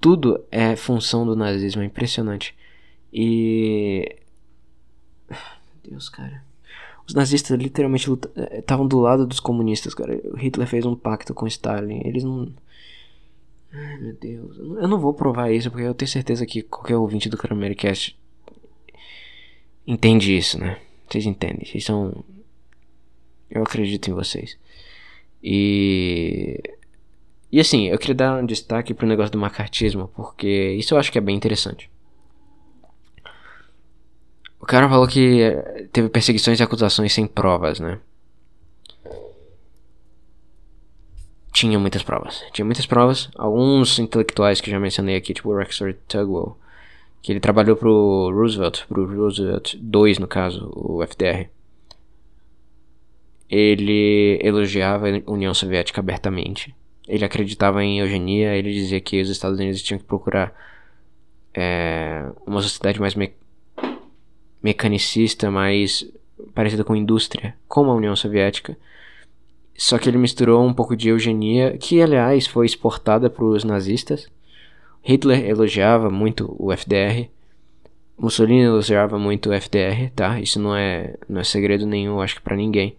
[0.00, 1.82] Tudo é função do nazismo.
[1.82, 2.54] É impressionante.
[3.12, 4.16] E.
[5.88, 6.42] Deus, cara.
[7.06, 8.08] Os nazistas literalmente
[8.58, 10.20] estavam eh, do lado dos comunistas, cara.
[10.36, 12.00] Hitler fez um pacto com Stalin.
[12.04, 12.52] Eles não.
[13.72, 14.56] Ai meu Deus.
[14.58, 18.16] Eu não vou provar isso porque eu tenho certeza que qualquer ouvinte do Cramericast
[19.86, 20.78] entende isso, né?
[21.08, 21.66] Vocês entendem.
[21.66, 22.24] Vocês são.
[23.50, 24.56] Eu acredito em vocês.
[25.42, 26.60] E.
[27.50, 31.12] E assim, eu queria dar um destaque pro negócio do macartismo, porque isso eu acho
[31.12, 31.90] que é bem interessante.
[34.62, 35.40] O cara falou que
[35.92, 37.98] teve perseguições e acusações sem provas, né?
[41.52, 42.42] tinha muitas provas.
[42.52, 43.30] Tinha muitas provas.
[43.36, 46.56] Alguns intelectuais que já mencionei aqui, tipo o Rexford Tugwell,
[47.20, 51.48] que ele trabalhou pro Roosevelt, pro Roosevelt 2 no caso, o FDR.
[53.48, 56.74] Ele elogiava a União Soviética abertamente.
[57.06, 60.54] Ele acreditava em eugenia, ele dizia que os Estados Unidos tinham que procurar
[61.54, 63.32] é, uma sociedade mais me
[64.62, 66.06] mecanicista, mais
[66.54, 68.76] parecida com indústria, como a União Soviética
[69.76, 74.28] só que ele misturou um pouco de eugenia, que aliás foi exportada para os nazistas.
[75.02, 77.28] Hitler elogiava muito o FDR.
[78.16, 80.40] Mussolini elogiava muito o FDR, tá?
[80.40, 82.94] Isso não é, não é segredo nenhum, acho que para ninguém.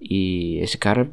[0.00, 1.10] E esse cara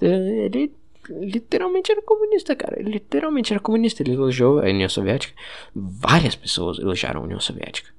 [0.00, 0.72] ele
[1.08, 2.78] literalmente era comunista, cara.
[2.78, 4.02] Ele literalmente era comunista.
[4.02, 5.34] Ele elogiou a União Soviética.
[5.74, 7.90] Várias pessoas elogiaram a União Soviética.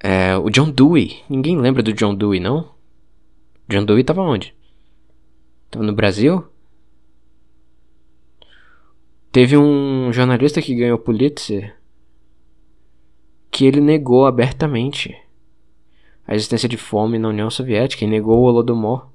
[0.00, 1.22] É, o John Dewey.
[1.28, 2.74] Ninguém lembra do John Dewey, não?
[3.68, 4.54] John Dewey tava onde?
[5.70, 6.44] Tava no Brasil?
[9.30, 11.74] Teve um jornalista que ganhou Pulitzer
[13.52, 15.14] que ele negou abertamente
[16.26, 19.11] a existência de fome na União Soviética e negou o Holodomor.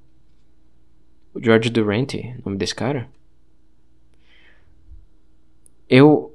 [1.41, 3.09] George Durante, nome desse cara.
[5.89, 6.33] Eu.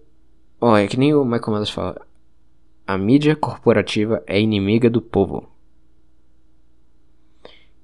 [0.61, 2.07] Ó, é que nem o Michael Mann fala.
[2.87, 5.49] A mídia corporativa é inimiga do povo.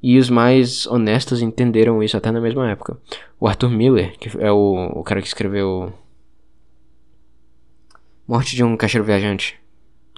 [0.02, 2.96] E os mais honestos entenderam isso até na mesma época.
[3.38, 5.92] O Arthur Miller, que é o, o cara que escreveu
[8.26, 9.58] Morte de um Caixeiro Viajante,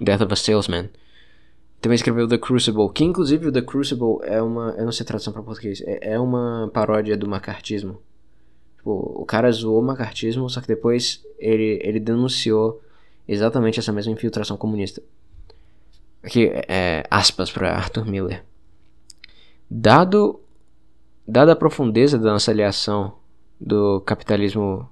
[0.01, 0.89] Death of a Salesman,
[1.81, 4.69] também escreveu The Crucible, que inclusive o The Crucible é uma.
[4.77, 5.81] Eu não sei a tradução para português.
[5.81, 7.99] É, é, uma paródia do macartismo.
[8.77, 12.79] Tipo, o cara zoou o macartismo, só que depois ele, ele denunciou
[13.27, 15.01] exatamente essa mesma infiltração comunista.
[16.21, 18.45] Aqui, é, aspas para Arthur Miller.
[19.67, 20.39] Dado,
[21.27, 23.17] dada a profundeza da nossa aliação
[23.59, 24.87] do capitalismo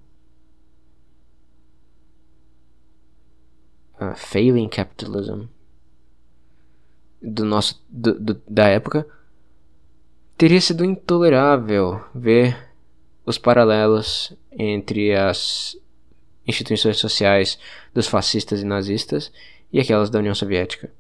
[4.01, 5.45] uh, failing capitalism
[7.21, 9.05] do nosso do, do, da época
[10.37, 12.69] teria sido intolerável ver
[13.25, 15.77] os paralelos entre as
[16.47, 17.59] instituições sociais
[17.93, 19.31] dos fascistas e nazistas
[19.71, 20.91] e aquelas da União Soviética.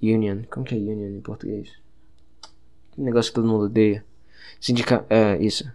[0.00, 1.72] Union, como que é Union em português?
[2.92, 4.04] Que negócio que todo mundo odeia.
[4.60, 5.70] Sindica é, isso.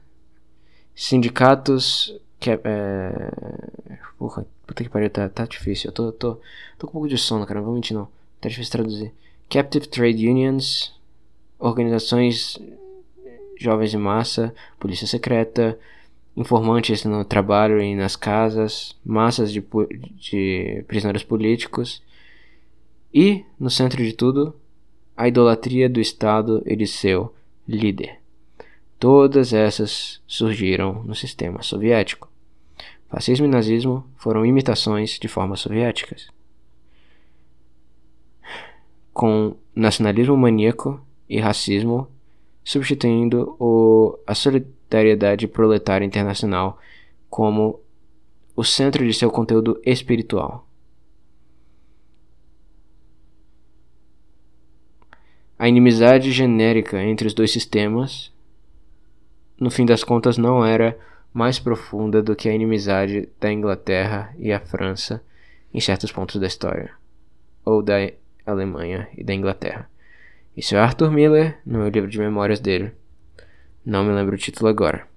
[0.96, 4.00] Sindicatos que é, é...
[4.18, 5.90] Porra, puta que pariu, tá, tá difícil.
[5.90, 6.38] Eu tô, tô,
[6.78, 8.08] tô com um pouco de sono, cara, não vou mentir não.
[8.40, 9.14] Tá difícil traduzir.
[9.50, 10.94] Captive Trade Unions,
[11.58, 12.58] organizações
[13.60, 15.78] jovens de massa, polícia secreta,
[16.36, 19.62] informantes no trabalho e nas casas, massas de,
[20.16, 22.02] de prisioneiros políticos
[23.14, 24.56] e, no centro de tudo,
[25.18, 27.34] a idolatria do Estado e de seu
[27.68, 28.20] líder.
[28.98, 32.29] Todas essas surgiram no sistema soviético.
[33.10, 36.30] Fascismo e nazismo foram imitações de formas soviéticas.
[39.12, 42.08] Com nacionalismo maníaco e racismo
[42.64, 46.78] substituindo o, a solidariedade proletária internacional
[47.30, 47.80] como
[48.56, 50.68] o centro de seu conteúdo espiritual.
[55.58, 58.32] A inimizade genérica entre os dois sistemas,
[59.60, 60.98] no fim das contas, não era
[61.34, 65.24] mais profunda do que a inimizade da Inglaterra e a França
[65.74, 66.92] em certos pontos da história,
[67.64, 67.96] ou da
[68.46, 69.90] Alemanha e da Inglaterra.
[70.58, 72.92] Isso é Arthur Miller no meu livro de memórias dele.
[73.86, 75.08] Não me lembro o título agora.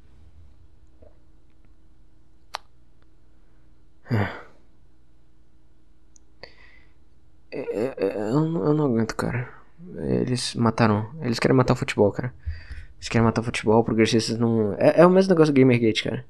[7.51, 9.49] É, é, é, não, eu não aguento, cara.
[9.97, 11.11] Eles mataram.
[11.21, 12.33] Eles querem matar o futebol, cara.
[13.03, 14.75] Eles querem matar o futebol, progressistas não.
[14.75, 16.25] É, é o mesmo negócio do Gamergate, cara.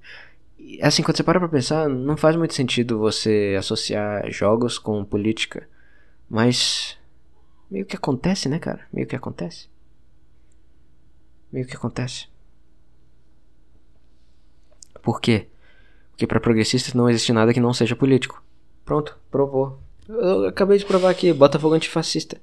[0.80, 5.68] Assim, quando você para pra pensar, não faz muito sentido você associar jogos com política.
[6.30, 6.96] Mas.
[7.70, 8.86] Meio que acontece, né, cara?
[8.90, 9.68] Meio que acontece.
[11.52, 12.26] Meio que acontece.
[15.02, 15.48] Por quê?
[16.12, 18.42] Porque para progressistas não existe nada que não seja político.
[18.82, 19.78] Pronto, provou.
[20.08, 22.40] Eu acabei de provar aqui, Botafogo antifascista.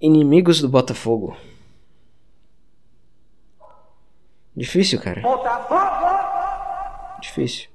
[0.00, 1.36] Inimigos do Botafogo.
[4.56, 5.22] Difícil, cara.
[7.20, 7.68] Difícil.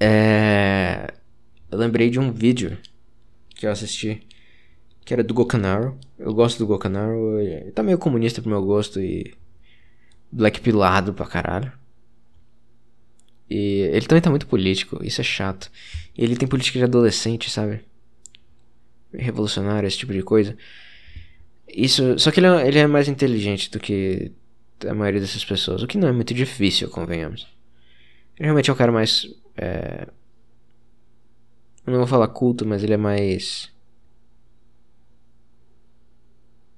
[0.00, 1.14] É...
[1.70, 2.76] Eu lembrei de um vídeo
[3.50, 4.26] que eu assisti
[5.04, 5.98] que era do Gokanaro.
[6.18, 7.38] Eu gosto do Gokanaro.
[7.38, 9.34] Ele tá meio comunista pro meu gosto e
[10.30, 11.72] black pilado pra caralho.
[13.48, 15.70] E ele também tá muito político, isso é chato.
[16.18, 17.84] E ele tem política de adolescente, sabe?
[19.12, 20.56] Revolucionário, esse tipo de coisa.
[21.68, 24.32] Isso, só que ele é, ele é mais inteligente do que
[24.86, 27.46] a maioria dessas pessoas, o que não é muito difícil, convenhamos.
[28.36, 29.26] Ele realmente é um cara mais.
[29.56, 30.06] É...
[31.86, 33.72] Eu não vou falar culto, mas ele é mais.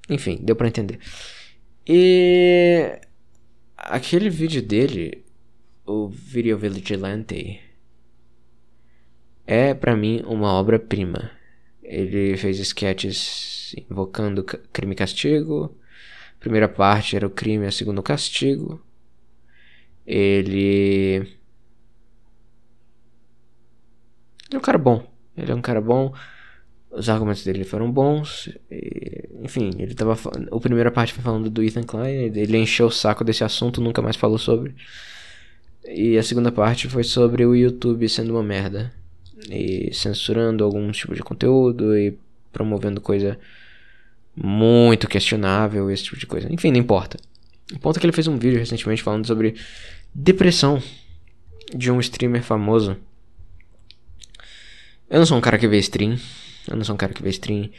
[0.09, 0.99] Enfim, deu pra entender.
[1.87, 3.01] E.
[3.77, 5.25] Aquele vídeo dele
[5.87, 7.61] o Video Vigilante
[9.47, 11.31] é para mim uma obra-prima.
[11.83, 13.58] Ele fez sketches
[13.91, 15.77] invocando crime e castigo.
[16.37, 18.81] A primeira parte era o crime, a segunda o castigo.
[20.07, 21.27] Ele
[24.49, 25.07] Ele é um cara bom.
[25.37, 26.13] Ele é um cara bom.
[26.91, 28.49] Os argumentos dele foram bons.
[28.71, 30.17] E, enfim, ele tava.
[30.51, 32.33] A primeira parte foi falando do Ethan Klein.
[32.35, 34.75] Ele encheu o saco desse assunto, nunca mais falou sobre.
[35.85, 38.93] E a segunda parte foi sobre o YouTube sendo uma merda.
[39.51, 42.19] E censurando algum tipo de conteúdo e
[42.53, 43.39] promovendo coisa
[44.35, 46.53] muito questionável, esse tipo de coisa.
[46.53, 47.19] Enfim, não importa.
[47.75, 49.55] O ponto é que ele fez um vídeo recentemente falando sobre
[50.15, 50.83] depressão
[51.75, 52.97] de um streamer famoso.
[55.11, 56.19] Eu não sou um cara que vê stream.
[56.69, 57.71] Eu não sou um cara que vê stream.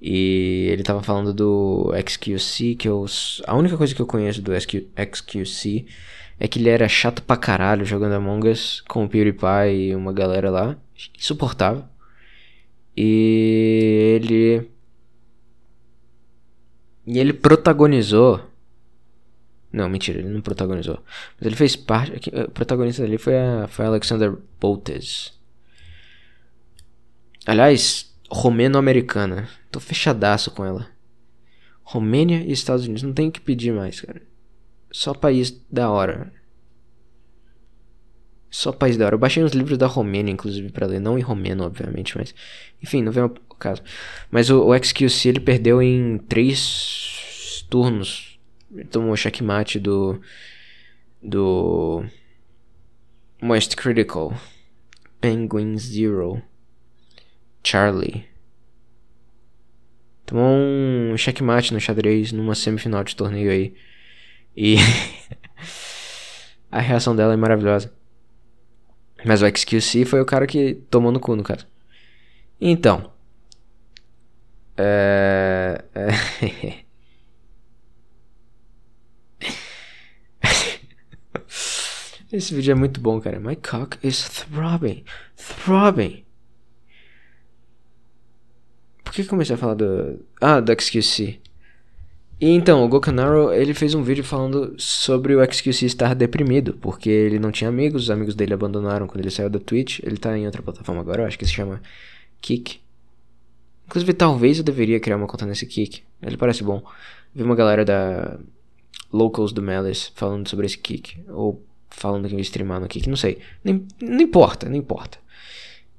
[0.00, 3.04] E ele tava falando do XQC, que eu.
[3.46, 5.86] A única coisa que eu conheço do XQC
[6.38, 10.12] é que ele era chato pra caralho jogando Among Us com o PewDiePie e uma
[10.12, 10.76] galera lá.
[11.16, 11.84] Insuportável.
[13.00, 14.68] E ele.
[17.06, 18.44] E ele protagonizou.
[19.72, 20.98] Não, mentira, ele não protagonizou.
[21.36, 22.28] Mas ele fez parte.
[22.28, 25.32] O protagonista dele foi a, foi Alexander Boltes.
[27.46, 29.48] Aliás, romeno-americana.
[29.70, 30.88] Tô fechadaço com ela.
[31.84, 33.04] Romênia e Estados Unidos.
[33.04, 34.20] Não tem o que pedir mais, cara.
[34.90, 36.32] Só país da hora.
[38.50, 39.14] Só país da hora.
[39.14, 41.00] Eu baixei uns livros da Romênia, inclusive, pra ler.
[41.00, 42.34] Não em romeno, obviamente, mas.
[42.82, 43.82] Enfim, não vem ao caso.
[44.30, 48.38] Mas o, o XQC ele perdeu em três turnos.
[48.74, 50.20] Ele tomou o checkmate do.
[51.22, 52.04] Do.
[53.42, 54.34] Most Critical.
[55.20, 56.42] Penguin Zero.
[57.62, 58.24] Charlie.
[60.24, 63.74] Tomou um checkmate no xadrez numa semifinal de torneio aí.
[64.56, 64.76] E.
[66.72, 67.97] a reação dela é maravilhosa.
[69.24, 71.66] Mas o XQC foi o cara que tomou no cu, no caso.
[72.60, 73.12] Então.
[74.76, 75.84] É.
[82.30, 83.40] Esse vídeo é muito bom, cara.
[83.40, 85.02] My cock is throbbing.
[85.36, 86.24] Throbbing.
[89.02, 90.24] Por que comecei a falar do.
[90.40, 91.40] Ah, do XQC.
[92.40, 97.10] E então, o Gokanaro, ele fez um vídeo falando sobre o XQC estar deprimido, porque
[97.10, 99.98] ele não tinha amigos, os amigos dele abandonaram quando ele saiu da Twitch.
[100.04, 101.82] Ele tá em outra plataforma agora, eu acho que se chama
[102.40, 102.80] Kick.
[103.86, 106.02] Inclusive, talvez eu deveria criar uma conta nesse Kick.
[106.22, 106.82] Ele parece bom.
[107.34, 108.38] Vi uma galera da
[109.12, 111.18] Locals do Malice falando sobre esse Kick.
[111.28, 111.60] Ou
[111.90, 113.38] falando que ia streamar no Kick, não sei.
[113.64, 115.18] Nem, não importa, não importa.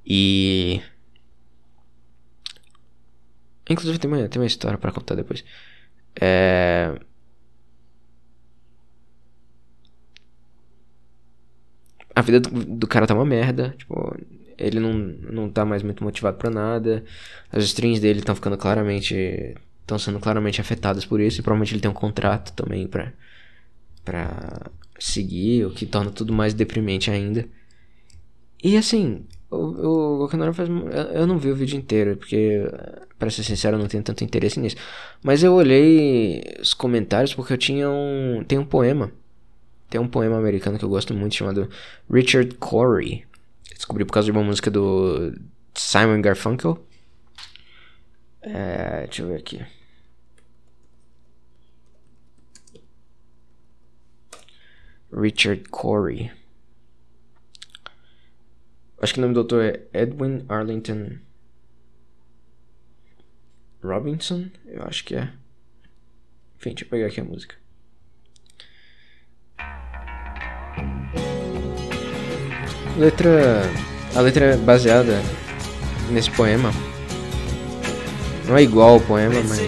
[0.05, 0.81] E.
[3.69, 5.43] Inclusive, tem uma, tem uma história para contar depois.
[6.19, 6.99] É...
[12.15, 13.73] A vida do, do, cara tá uma merda.
[13.77, 14.15] Tipo,
[14.57, 17.03] ele não, não tá mais muito motivado para nada.
[17.51, 19.55] As streams dele estão ficando claramente.
[19.81, 21.39] estão sendo claramente afetadas por isso.
[21.39, 23.13] E provavelmente ele tem um contrato também pra,
[24.03, 27.47] pra seguir, o que torna tudo mais deprimente ainda.
[28.63, 30.69] E assim, o, o faz.
[31.13, 32.61] Eu não vi o vídeo inteiro, porque,
[33.17, 34.75] para ser sincero, eu não tenho tanto interesse nisso.
[35.23, 38.43] Mas eu olhei os comentários porque eu tinha um.
[38.47, 39.11] Tem um poema.
[39.89, 41.69] Tem um poema americano que eu gosto muito chamado
[42.11, 43.25] Richard Corey.
[43.73, 45.33] Descobri por causa de uma música do
[45.73, 46.85] Simon Garfunkel.
[48.41, 49.65] É, deixa eu ver aqui.
[55.11, 56.31] Richard Corey.
[59.01, 61.19] Acho que o nome do autor é Edwin Arlington
[63.81, 65.29] Robinson, eu acho que é.
[66.57, 67.55] Enfim, deixa eu pegar aqui a música.
[72.97, 73.61] Letra.
[74.15, 75.21] A letra é baseada
[76.11, 76.71] nesse poema.
[78.45, 79.59] Não é igual ao poema, mas.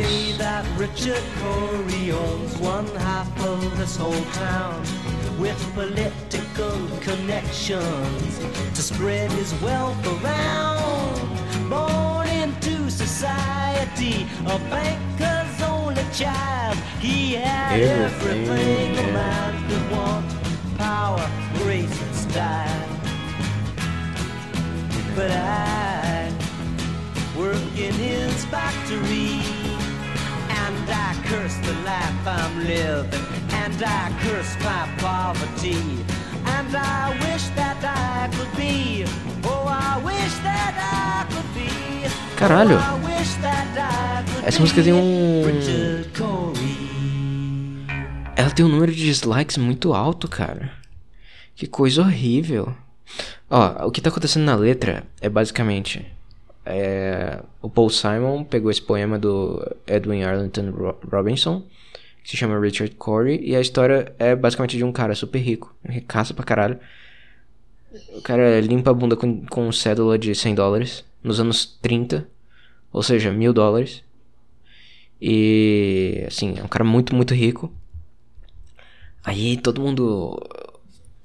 [5.42, 8.38] With political connections
[8.76, 11.68] to spread his wealth around.
[11.68, 16.78] Born into society, a banker's only child.
[17.00, 22.88] He had everything, everything a man could want power, grace, and style.
[25.16, 26.32] But I
[27.36, 29.42] work in his factory
[30.62, 33.30] and I curse the life I'm living
[33.64, 35.78] And I curse my poverty
[36.45, 39.05] And I wish that I could be
[39.43, 42.80] Oh, I wish that I could be Caralho.
[44.43, 45.43] Essa música tem um.
[48.36, 50.72] Ela tem um número de dislikes muito alto, cara.
[51.55, 52.74] Que coisa horrível.
[53.47, 56.03] Ó, o que tá acontecendo na letra é basicamente
[56.66, 61.64] é, o Paul Simon pegou esse poema do Edwin Arlington Robinson,
[62.24, 65.76] que se chama Richard Corey, e a história é basicamente de um cara super rico,
[65.88, 66.80] ricaço pra caralho.
[68.15, 72.28] O cara limpa a bunda com, com cédula de 100 dólares nos anos 30,
[72.91, 74.03] ou seja, mil dólares.
[75.22, 77.72] E assim, é um cara muito, muito rico.
[79.24, 80.39] Aí todo mundo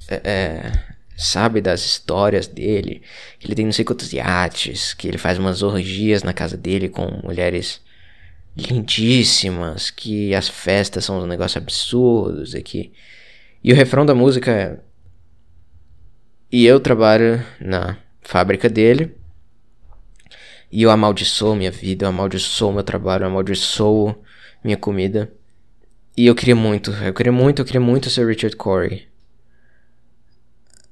[0.08, 3.02] é, é sabe das histórias dele,
[3.42, 7.06] ele tem não sei quantos iates, que ele faz umas orgias na casa dele com
[7.24, 7.80] mulheres
[8.56, 12.92] lindíssimas, que as festas são um negócio absurdos aqui.
[13.62, 14.80] E o refrão da música é
[16.50, 19.14] E eu trabalho na fábrica dele.
[20.72, 24.16] E eu amaldiçoo minha vida, eu amaldiçoo meu trabalho, eu amaldiçoo
[24.64, 25.32] minha comida.
[26.16, 29.06] E eu queria muito, eu queria muito, eu queria muito ser Richard Corey.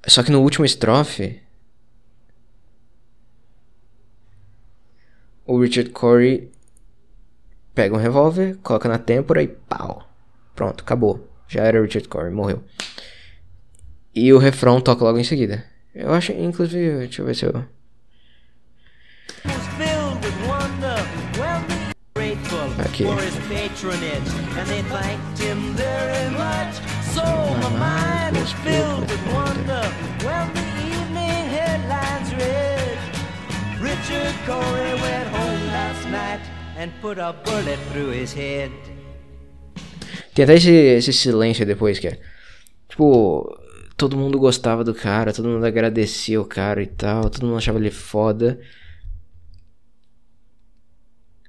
[0.07, 1.41] Só que no último estrofe.
[5.47, 6.54] O Richard Corey
[7.75, 10.09] pega um revólver, coloca na têmpora e pau.
[10.55, 11.29] Pronto, acabou.
[11.49, 12.63] Já era Richard Corey, morreu.
[14.15, 15.65] E o refrão toca logo em seguida.
[15.95, 17.65] Eu acho, inclusive, deixa eu ver se eu.
[22.79, 23.05] Aqui.
[32.39, 32.99] read.
[33.81, 38.73] Richard Corey went home last night and put a bullet through his head.
[40.35, 42.21] Tem até esse, esse silêncio depois que é.
[42.89, 43.57] Tipo,
[43.97, 47.79] todo mundo gostava do cara, todo mundo agradecia o cara e tal, todo mundo achava
[47.79, 48.61] ele foda.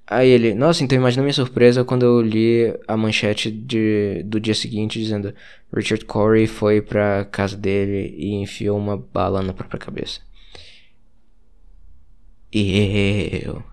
[0.08, 4.54] Aí ele, nossa, então imagina minha surpresa quando eu li a manchete de, do dia
[4.54, 5.34] seguinte dizendo
[5.74, 10.22] Richard Corey foi pra casa dele e enfiou uma bala na própria cabeça.
[12.54, 13.64] E eu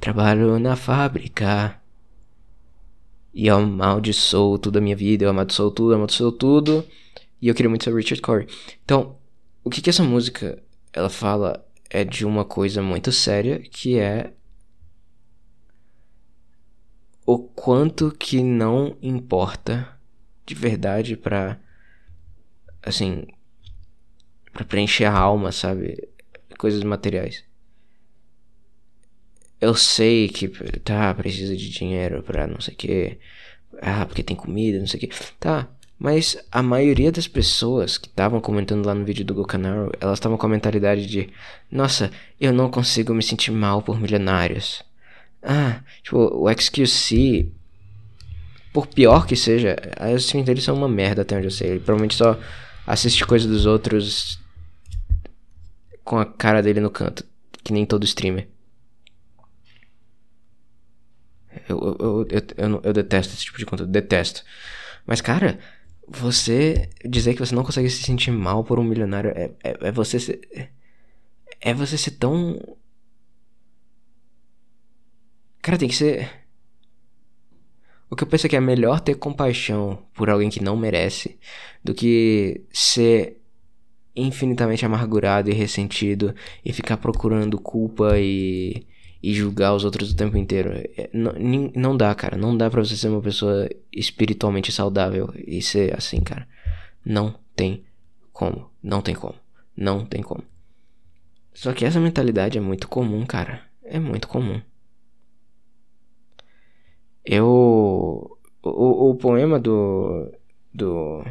[0.00, 1.80] trabalho na fábrica
[3.34, 6.86] e eu amaldiçoo tudo a minha vida, eu amaldiçoo tudo, amaldiçoo tudo.
[7.42, 8.46] E eu queria muito ser Richard Corey.
[8.84, 9.16] Então,
[9.64, 10.62] o que que essa música
[10.92, 14.32] ela fala é de uma coisa muito séria que é
[17.26, 19.98] o quanto que não importa
[20.46, 21.58] de verdade pra
[22.82, 23.26] assim
[24.52, 26.08] pra preencher a alma, sabe?
[26.56, 27.44] Coisas materiais.
[29.64, 30.48] Eu sei que
[30.80, 33.18] tá, precisa de dinheiro pra não sei o que.
[33.80, 35.10] Ah, porque tem comida, não sei o que.
[35.40, 40.18] Tá, mas a maioria das pessoas que estavam comentando lá no vídeo do Gokanaro, elas
[40.18, 41.30] estavam com a mentalidade de:
[41.70, 44.82] Nossa, eu não consigo me sentir mal por milionários.
[45.42, 47.50] Ah, tipo, o XQC,
[48.70, 51.70] por pior que seja, as streams dele são uma merda até onde eu sei.
[51.70, 52.38] Ele provavelmente só
[52.86, 54.38] assiste coisa dos outros
[56.04, 57.24] com a cara dele no canto,
[57.62, 58.46] que nem todo streamer.
[61.68, 64.44] Eu, eu, eu, eu, detesto esse tipo de conteúdo, detesto.
[65.06, 65.58] Mas, cara,
[66.06, 69.92] você dizer que você não consegue se sentir mal por um milionário é, é, é
[69.92, 70.70] você ser.
[71.60, 72.58] É você ser tão.
[75.62, 76.30] Cara, tem que ser.
[78.10, 81.38] O que eu penso é que é melhor ter compaixão por alguém que não merece
[81.82, 83.40] do que ser
[84.14, 86.34] infinitamente amargurado e ressentido
[86.64, 88.86] e ficar procurando culpa e
[89.24, 90.70] e julgar os outros o tempo inteiro.
[90.98, 91.32] É, não,
[91.74, 92.36] não dá, cara.
[92.36, 96.46] Não dá pra você ser uma pessoa espiritualmente saudável e ser assim, cara.
[97.02, 97.84] Não tem
[98.34, 98.70] como.
[98.82, 99.36] Não tem como.
[99.74, 100.44] Não tem como.
[101.54, 103.62] Só que essa mentalidade é muito comum, cara.
[103.82, 104.60] É muito comum.
[107.24, 108.38] Eu.
[108.62, 110.30] O, o poema do.
[110.72, 111.24] Do.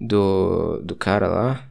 [0.00, 1.70] Do, do cara lá.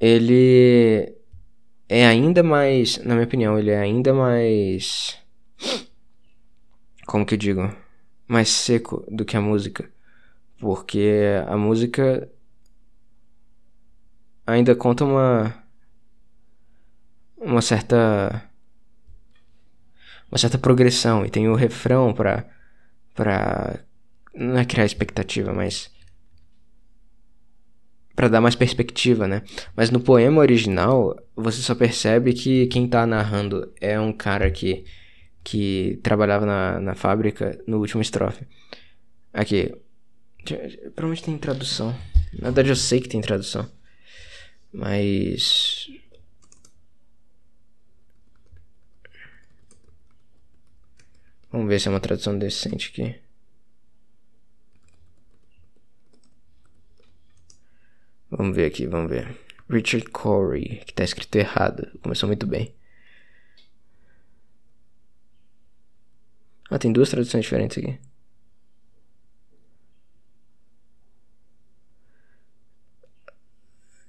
[0.00, 1.14] Ele
[1.88, 5.18] é ainda mais, na minha opinião, ele é ainda mais.
[7.06, 7.74] Como que eu digo?
[8.28, 9.90] Mais seco do que a música.
[10.58, 11.10] Porque
[11.46, 12.30] a música
[14.46, 15.54] ainda conta uma.
[17.36, 18.50] Uma certa.
[20.30, 21.24] Uma certa progressão.
[21.24, 22.44] E tem o refrão pra.
[23.14, 23.85] pra
[24.36, 25.90] não é criar expectativa, mas
[28.14, 29.42] para dar mais perspectiva, né?
[29.76, 34.84] Mas no poema original, você só percebe que quem tá narrando é um cara que
[35.44, 38.44] que trabalhava na, na fábrica no último estrofe.
[39.32, 39.72] Aqui.
[40.94, 41.94] Provavelmente tem tradução.
[42.32, 43.68] Na verdade eu sei que tem tradução.
[44.72, 45.88] Mas
[51.50, 53.25] Vamos ver se é uma tradução decente aqui.
[58.30, 59.36] Vamos ver aqui, vamos ver.
[59.68, 61.90] Richard Corey, que tá escrito errado.
[62.02, 62.74] Começou muito bem.
[66.70, 67.98] Ah, tem duas traduções diferentes aqui.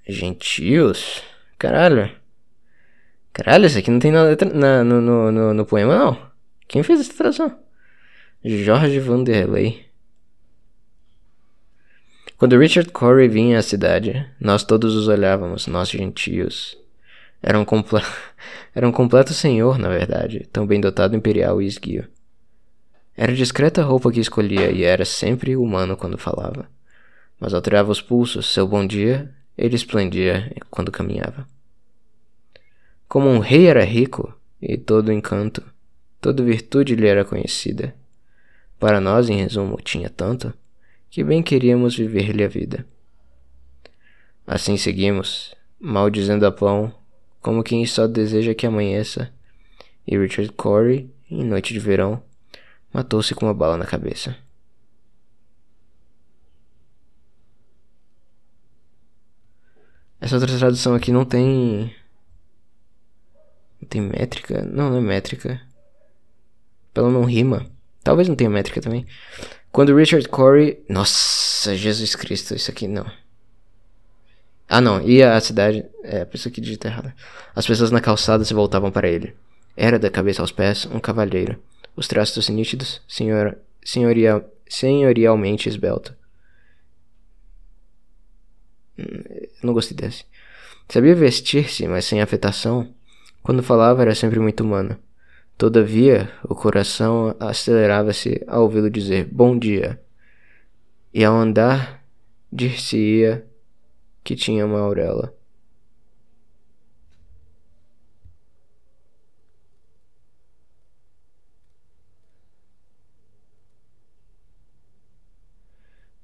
[0.07, 1.21] Gentios?
[1.59, 2.09] Caralho.
[3.33, 6.31] Caralho, isso aqui não tem na letra, na, no, no, no, no poema, não.
[6.67, 7.59] Quem fez essa tradução?
[8.43, 9.86] Jorge Vanderlei.
[12.37, 16.77] Quando Richard Corey vinha à cidade, nós todos os olhávamos, nós gentios.
[17.41, 17.99] Era um, comple...
[18.75, 22.07] Era um completo senhor, na verdade, tão bem dotado imperial e esguio.
[23.15, 26.69] Era discreta a roupa que escolhia e era sempre humano quando falava.
[27.39, 31.47] Mas ao tirar os pulsos, seu bom dia, ele esplendia quando caminhava.
[33.07, 34.31] Como um rei era rico,
[34.61, 35.63] e todo encanto,
[36.21, 37.95] toda virtude lhe era conhecida.
[38.79, 40.53] Para nós, em resumo, tinha tanto
[41.09, 42.85] que bem queríamos viver-lhe a vida.
[44.45, 46.93] Assim seguimos, maldizendo a pão,
[47.41, 49.31] como quem só deseja que amanheça,
[50.05, 52.23] e Richard Corey, em noite de verão,
[52.93, 54.37] matou-se com uma bala na cabeça.
[60.19, 61.95] Essa outra tradução aqui não tem.
[63.79, 64.63] Não tem métrica?
[64.63, 65.61] Não, não é métrica.
[66.93, 67.65] Pelo não rima.
[68.03, 69.05] Talvez não tenha métrica também.
[69.77, 70.83] Quando Richard Corey.
[70.89, 73.05] Nossa, Jesus Cristo, isso aqui não.
[74.67, 74.99] Ah, não.
[75.07, 75.85] Ia à cidade.
[76.01, 77.13] É, a pessoa que digita errado.
[77.55, 79.35] As pessoas na calçada se voltavam para ele.
[79.75, 81.61] Era da cabeça aos pés um cavalheiro.
[81.95, 83.55] Os traços nítidos, senhor,
[83.85, 86.15] senhorial, senhorialmente esbelto.
[88.97, 89.05] Hum,
[89.61, 90.25] não gostei desse.
[90.89, 92.91] Sabia vestir-se, mas sem afetação.
[93.43, 94.97] Quando falava era sempre muito humano.
[95.57, 99.99] Todavia, o coração acelerava-se ao ouvi-lo dizer bom dia.
[101.13, 102.03] E ao andar,
[102.51, 103.45] dir-se-ia
[104.23, 105.33] que tinha uma auréola.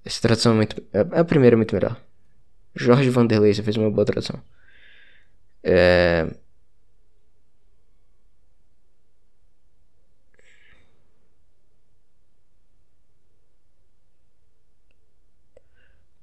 [0.05, 0.83] Essa tradução é muito.
[0.93, 1.99] A primeira é muito melhor.
[2.75, 4.41] Jorge Vanderlei, você fez uma boa tradução.
[5.63, 6.42] É.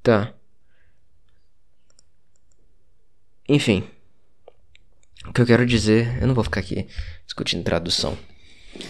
[0.03, 0.35] Tá.
[3.49, 3.85] Enfim.
[5.27, 6.21] O que eu quero dizer.
[6.21, 6.87] Eu não vou ficar aqui
[7.27, 8.17] discutindo tradução.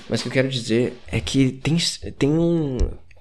[0.09, 1.77] Mas o que eu quero dizer é que tem,
[2.19, 2.77] tem um.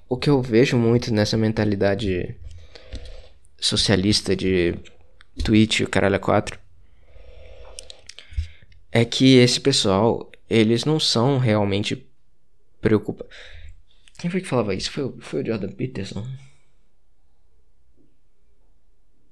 [0.08, 2.36] O que eu vejo muito nessa mentalidade
[3.60, 4.76] socialista de
[5.44, 6.60] Twitch, o caralho a 4,
[8.92, 12.08] é que esse pessoal, eles não são realmente
[12.82, 13.34] preocupados.
[14.18, 14.92] Quem foi que falava isso?
[14.92, 16.28] Foi, foi o Jordan Peterson?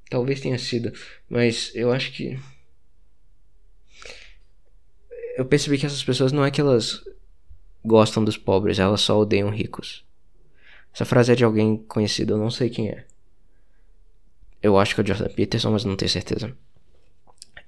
[0.09, 0.91] Talvez tenha sido,
[1.29, 2.39] mas eu acho que.
[5.35, 7.03] Eu percebi que essas pessoas não é que elas
[7.83, 10.05] gostam dos pobres, elas só odeiam ricos.
[10.93, 13.05] Essa frase é de alguém conhecido, eu não sei quem é.
[14.61, 16.55] Eu acho que é o Jordan Peterson, mas não tenho certeza.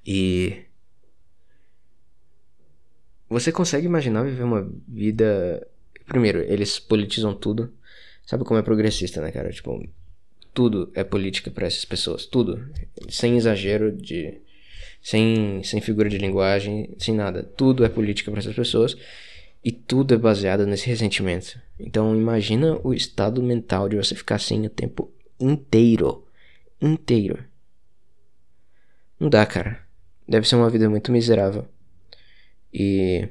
[0.05, 0.65] E.
[3.29, 5.67] Você consegue imaginar viver uma vida.
[6.07, 7.71] Primeiro, eles politizam tudo.
[8.25, 9.51] Sabe como é progressista, né, cara?
[9.51, 9.87] Tipo,
[10.59, 12.25] tudo é política para essas pessoas.
[12.25, 12.69] Tudo.
[13.07, 14.41] Sem exagero de.
[15.01, 17.43] Sem, sem figura de linguagem, sem nada.
[17.43, 18.97] Tudo é política para essas pessoas.
[19.63, 21.57] E tudo é baseado nesse ressentimento.
[21.79, 26.27] Então imagina o estado mental de você ficar assim o tempo inteiro
[26.81, 27.41] inteiro.
[29.17, 29.79] Não dá, cara.
[30.27, 31.69] Deve ser uma vida muito miserável.
[32.73, 33.29] E.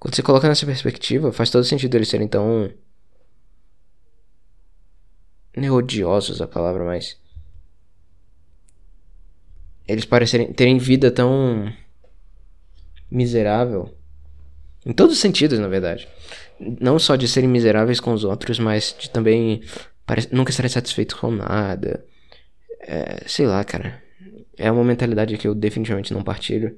[0.00, 2.72] Quando você coloca nessa perspectiva, faz todo sentido eles serem tão.
[5.52, 7.16] É odiosos a palavra, mas.
[9.86, 11.72] Eles parecerem terem vida tão.
[13.08, 13.94] miserável.
[14.84, 16.08] Em todos os sentidos, na verdade
[16.60, 19.62] não só de serem miseráveis com os outros, mas de também
[20.30, 22.04] nunca estarem satisfeitos com nada.
[22.80, 24.02] É, sei lá, cara.
[24.58, 26.76] É uma mentalidade que eu definitivamente não partilho.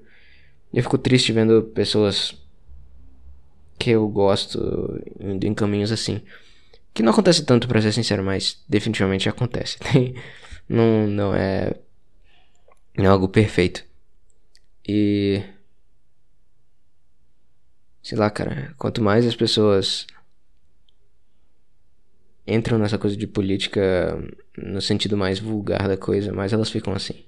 [0.73, 2.35] Eu fico triste vendo pessoas
[3.79, 6.23] que eu gosto indo em caminhos assim.
[6.95, 9.79] Que não acontece tanto, pra ser sincero, mas definitivamente acontece.
[10.69, 11.75] não, não é.
[12.95, 13.85] É algo perfeito.
[14.87, 15.43] E.
[18.03, 20.07] Sei lá, cara, quanto mais as pessoas
[22.47, 24.19] entram nessa coisa de política
[24.57, 27.25] no sentido mais vulgar da coisa, mais elas ficam assim.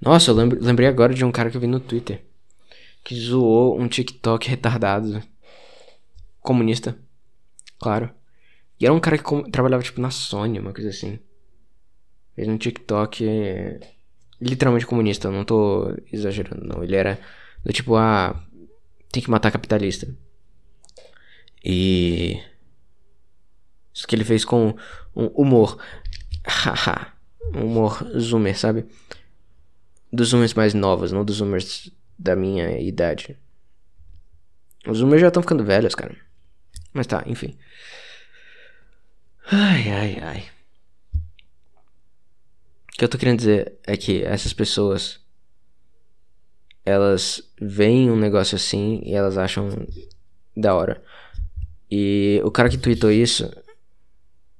[0.00, 2.29] Nossa, eu lembrei agora de um cara que eu vi no Twitter
[3.04, 5.22] que zoou um TikTok retardado
[6.40, 6.98] comunista,
[7.78, 8.10] claro.
[8.78, 11.18] E era um cara que trabalhava tipo na Sony, uma coisa assim.
[12.34, 13.24] Fez um TikTok
[14.40, 16.82] literalmente comunista, eu não tô exagerando, não.
[16.82, 17.20] Ele era
[17.64, 18.42] do tipo, ah,
[19.12, 20.08] tem que matar capitalista.
[21.64, 22.40] E.
[23.92, 24.74] Isso que ele fez com
[25.14, 25.78] um humor.
[26.46, 27.12] Haha.
[27.54, 28.86] um humor zoomer, sabe?
[30.12, 33.36] Dos zoomers mais novos, não dos zoomers da minha idade.
[34.86, 36.14] Os zoomers já estão ficando velhos, cara.
[36.92, 37.56] Mas tá, enfim.
[39.50, 40.50] Ai, ai, ai
[43.00, 45.18] que eu tô querendo dizer é que essas pessoas
[46.84, 49.70] elas veem um negócio assim e elas acham
[50.54, 51.02] da hora.
[51.90, 53.50] E o cara que tweetou isso.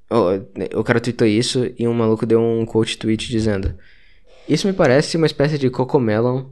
[0.08, 3.78] O, o cara tweetou isso e um maluco deu um quote tweet dizendo:
[4.48, 6.46] Isso me parece uma espécie de cocomelon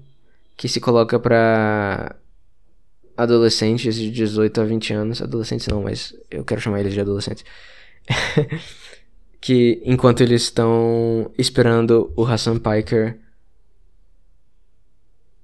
[0.58, 2.16] que se coloca pra
[3.16, 5.22] adolescentes de 18 a 20 anos.
[5.22, 7.44] Adolescentes não, mas eu quero chamar eles de adolescentes.
[9.40, 13.20] que enquanto eles estão esperando o Hassan Piker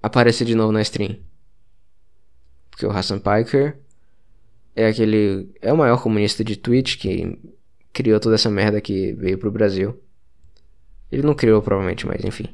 [0.02, 1.16] aparecer de novo na stream.
[2.68, 3.78] Porque o Hassan Piker
[4.74, 5.48] é aquele.
[5.62, 7.38] É o maior comunista de Twitch que
[7.92, 9.96] criou toda essa merda que veio pro Brasil.
[11.12, 12.48] Ele não criou, provavelmente, mas enfim.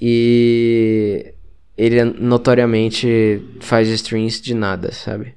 [0.00, 1.35] E
[1.76, 5.34] ele notoriamente faz streams de nada, sabe?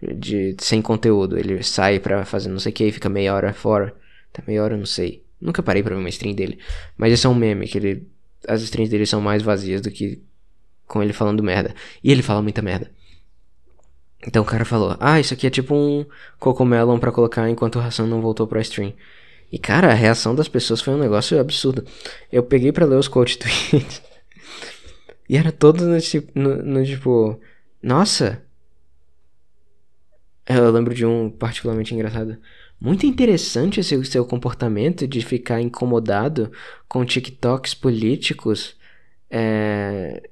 [0.00, 1.38] De, sem conteúdo.
[1.38, 3.94] Ele sai pra fazer não sei o que e fica meia hora fora.
[4.32, 5.22] Até meia hora, não sei.
[5.40, 6.58] Nunca parei pra ver uma stream dele.
[6.96, 8.06] Mas esse é um meme, que ele.
[8.46, 10.20] As streams dele são mais vazias do que
[10.86, 11.74] com ele falando merda.
[12.04, 12.90] E ele fala muita merda.
[14.26, 16.04] Então o cara falou: Ah, isso aqui é tipo um
[16.38, 18.92] cocomelon para colocar enquanto o Ração não voltou pra stream.
[19.50, 21.84] E cara, a reação das pessoas foi um negócio absurdo.
[22.30, 24.02] Eu peguei para ler os quote tweets.
[25.30, 25.96] e era todo no,
[26.34, 27.40] no, no tipo:
[27.80, 28.42] Nossa.
[30.44, 32.36] Eu lembro de um particularmente engraçado.
[32.80, 36.50] Muito interessante esse seu comportamento de ficar incomodado
[36.88, 38.74] com TikToks políticos.
[39.30, 40.28] É,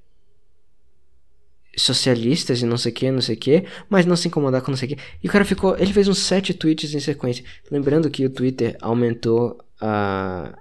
[1.76, 4.72] socialistas e não sei o que, não sei o que, mas não se incomodar com
[4.72, 5.02] não sei o que.
[5.22, 5.78] E o cara ficou.
[5.78, 7.44] Ele fez uns sete tweets em sequência.
[7.70, 10.58] Lembrando que o Twitter aumentou a,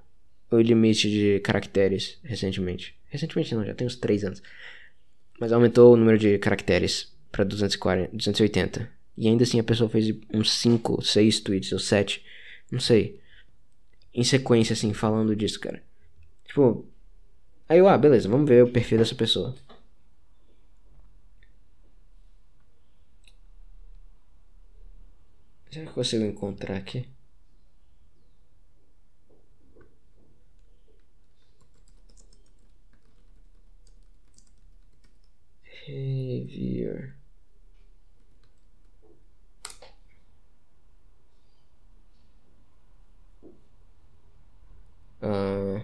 [0.51, 2.96] o limite de caracteres recentemente.
[3.17, 4.43] Recentemente não, já tem uns três anos.
[5.39, 8.87] Mas aumentou o número de caracteres para 240, 280.
[9.17, 12.23] E ainda assim a pessoa fez uns 5, 6 tweets ou 7,
[12.71, 13.19] não sei.
[14.13, 15.81] Em sequência, assim, falando disso, cara.
[16.45, 16.85] Tipo.
[17.67, 19.55] Aí eu, ah, beleza, vamos ver o perfil dessa pessoa.
[25.71, 27.05] Será que eu consigo encontrar aqui?
[35.87, 37.13] Reviewer.
[45.21, 45.81] Uh,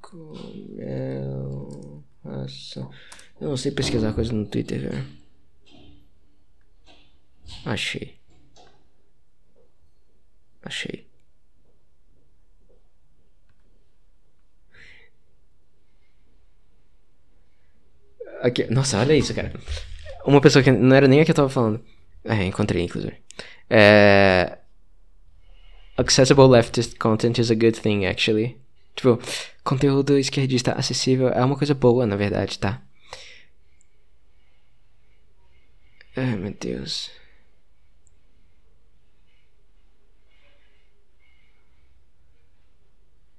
[0.00, 2.02] Comel.
[3.40, 5.06] Eu não sei pesquisar coisa no Twitter, velho.
[7.66, 8.23] Achei.
[10.64, 11.06] Achei.
[18.42, 19.52] Aqui, nossa, olha isso, cara.
[20.26, 21.82] Uma pessoa que não era nem a que eu tava falando.
[22.24, 23.16] É, encontrei, inclusive.
[23.68, 24.58] É...
[25.96, 28.58] Accessible leftist content is a good thing, actually.
[28.96, 29.18] Tipo,
[29.62, 32.82] conteúdo esquerdista acessível é uma coisa boa, na verdade, tá?
[36.16, 37.10] Ai, meu Deus.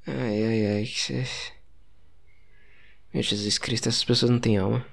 [0.08, 1.51] Ai, ai, ai, que.
[3.14, 4.86] Meu Jesus Cristo, essas pessoas não têm alma.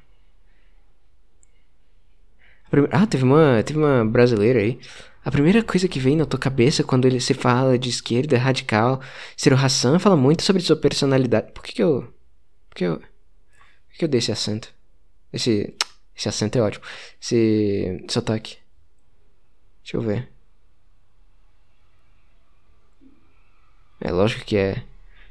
[2.91, 4.81] Ah, teve uma, teve uma brasileira aí.
[5.25, 9.01] A primeira coisa que vem na tua cabeça quando ele se fala de esquerda, radical,
[9.37, 11.53] Ciro Hassan fala muito sobre sua personalidade.
[11.53, 12.13] Por que que eu...
[12.71, 12.99] Por que eu...
[12.99, 14.73] Por que eu dei esse acento?
[15.33, 15.75] Esse...
[16.17, 16.85] Esse acento é ótimo.
[17.21, 18.05] Esse...
[18.09, 18.57] Sotaque.
[19.83, 20.29] Deixa eu ver.
[24.01, 24.83] É lógico que é.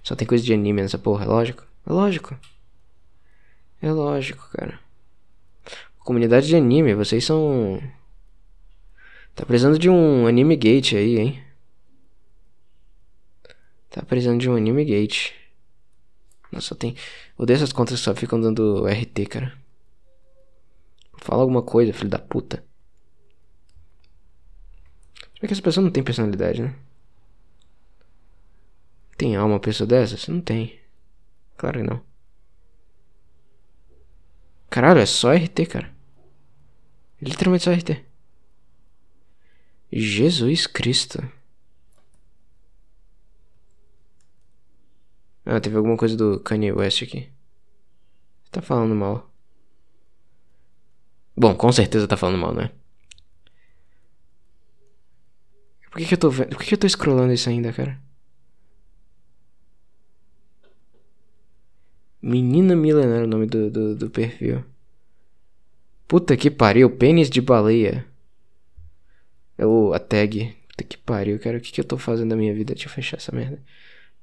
[0.04, 1.66] Só tem coisa de anime nessa porra, é lógico.
[1.86, 2.38] É lógico.
[3.82, 4.80] É lógico, cara.
[6.00, 7.82] Comunidade de anime, vocês são.
[9.36, 11.44] Tá precisando de um anime gate aí, hein?
[13.90, 15.34] Tá precisando de um anime gate.
[16.52, 16.96] Nossa, tem.
[17.38, 19.58] Odeio essas contas que só ficam dando RT, cara.
[21.18, 22.64] Fala alguma coisa, filho da puta.
[25.22, 26.76] Como é que essa pessoa não tem personalidade, né?
[29.22, 30.28] Tem alma uma pessoa dessas?
[30.28, 30.80] Não tem.
[31.56, 32.04] Claro que não.
[34.68, 35.94] Caralho, é só RT, cara.
[37.22, 38.04] Literalmente só RT.
[39.94, 41.22] Jesus Cristo.
[45.46, 47.32] Ah, teve alguma coisa do Kanye West aqui.
[48.50, 49.32] Tá falando mal.
[51.38, 52.72] Bom, com certeza tá falando mal, né?
[55.92, 56.50] Por que, que eu tô vendo?
[56.50, 58.02] Por que, que eu tô scrollando isso ainda, cara?
[62.22, 64.64] Menina Milenar é o nome do, do, do perfil.
[66.08, 68.06] Puta que pariu, pênis de baleia.
[69.58, 70.56] É o, a tag.
[70.70, 71.58] Puta que pariu, cara.
[71.58, 72.74] O que, que eu tô fazendo da minha vida?
[72.74, 73.62] Deixa eu fechar essa merda.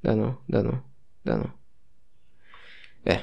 [0.03, 0.83] Dá não, dá não,
[1.25, 1.53] dá não.
[3.05, 3.23] É.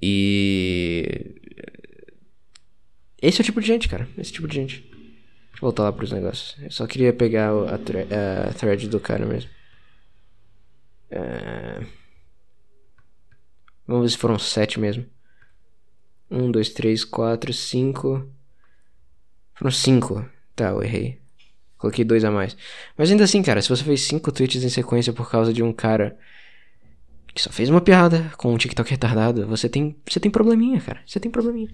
[0.00, 1.34] E.
[3.20, 4.08] Esse é o tipo de gente, cara.
[4.16, 4.80] Esse tipo de gente.
[4.82, 6.56] Deixa eu voltar lá pros negócios.
[6.62, 9.50] Eu só queria pegar a thread do cara mesmo.
[11.10, 11.97] É...
[13.88, 15.06] Vamos ver se foram sete mesmo.
[16.30, 18.28] Um, dois, três, quatro, cinco.
[19.54, 20.28] Foram cinco.
[20.54, 21.18] Tá, eu errei.
[21.78, 22.54] Coloquei dois a mais.
[22.98, 25.72] Mas ainda assim, cara, se você fez cinco tweets em sequência por causa de um
[25.72, 26.18] cara
[27.34, 31.00] que só fez uma piada com um TikTok retardado, você tem, você tem probleminha, cara.
[31.06, 31.70] Você tem probleminha.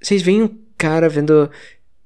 [0.00, 1.50] Vocês veem um cara vendo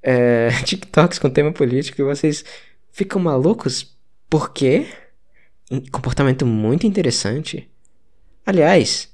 [0.03, 2.45] é, TikToks com tema político e vocês
[2.91, 3.97] ficam malucos?
[4.29, 4.89] Por quê?
[5.93, 7.68] Comportamento muito interessante.
[8.49, 9.13] Aliás,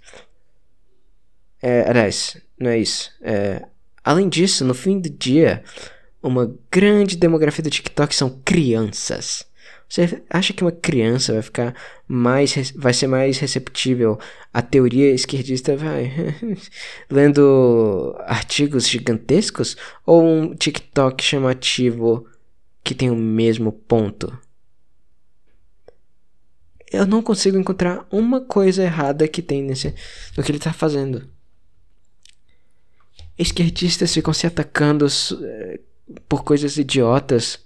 [1.61, 3.11] é, aliás, não é isso.
[3.21, 3.67] É,
[4.05, 5.65] além disso, no fim do dia,
[6.23, 9.45] uma grande demografia do TikTok são crianças.
[9.89, 11.75] Você acha que uma criança vai ficar
[12.07, 14.21] mais vai ser mais receptível
[14.53, 16.13] à teoria esquerdista vai
[17.11, 19.77] lendo artigos gigantescos
[20.07, 22.25] ou um TikTok chamativo
[22.85, 24.33] que tem o mesmo ponto?
[26.95, 29.95] Eu não consigo encontrar uma coisa errada que tem nesse
[30.37, 31.29] no que ele está fazendo.
[33.39, 35.81] Esquerdistas ficam se atacando eh,
[36.29, 37.65] por coisas idiotas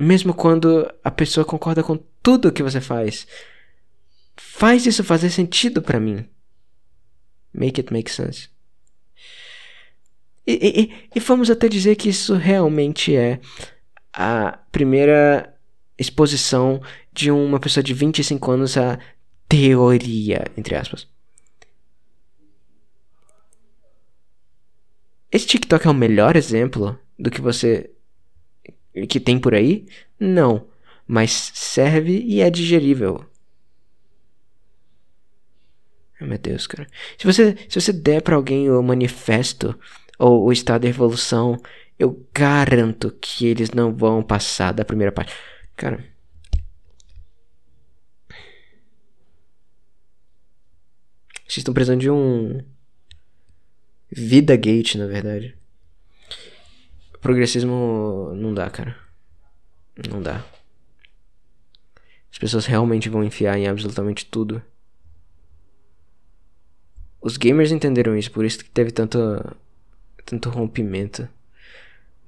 [0.00, 3.26] mesmo quando a pessoa concorda com tudo que você faz.
[4.34, 6.26] Faz isso fazer sentido para mim.
[7.52, 8.48] Make it make sense.
[10.46, 13.40] E, e, e vamos até dizer que isso realmente é
[14.12, 15.54] a primeira
[16.00, 16.80] exposição
[17.12, 18.98] de uma pessoa de 25 anos à
[19.48, 21.06] teoria, entre aspas.
[25.30, 27.90] Esse TikTok é o melhor exemplo do que você
[29.08, 29.86] que tem por aí?
[30.18, 30.66] Não,
[31.06, 33.24] mas serve e é digerível.
[36.20, 36.86] Meu Deus, cara.
[37.16, 39.78] Se você, se você der para alguém o manifesto
[40.18, 41.56] ou o estado da evolução,
[41.98, 45.32] eu garanto que eles não vão passar da primeira parte.
[45.80, 46.04] Cara.
[51.48, 52.62] Vocês estão precisando de um.
[54.12, 55.56] Vida Gate, na verdade.
[57.22, 58.94] Progressismo não dá, cara.
[60.10, 60.44] Não dá.
[62.30, 64.62] As pessoas realmente vão enfiar em absolutamente tudo.
[67.22, 69.18] Os gamers entenderam isso, por isso que teve tanto,
[70.26, 71.26] tanto rompimento.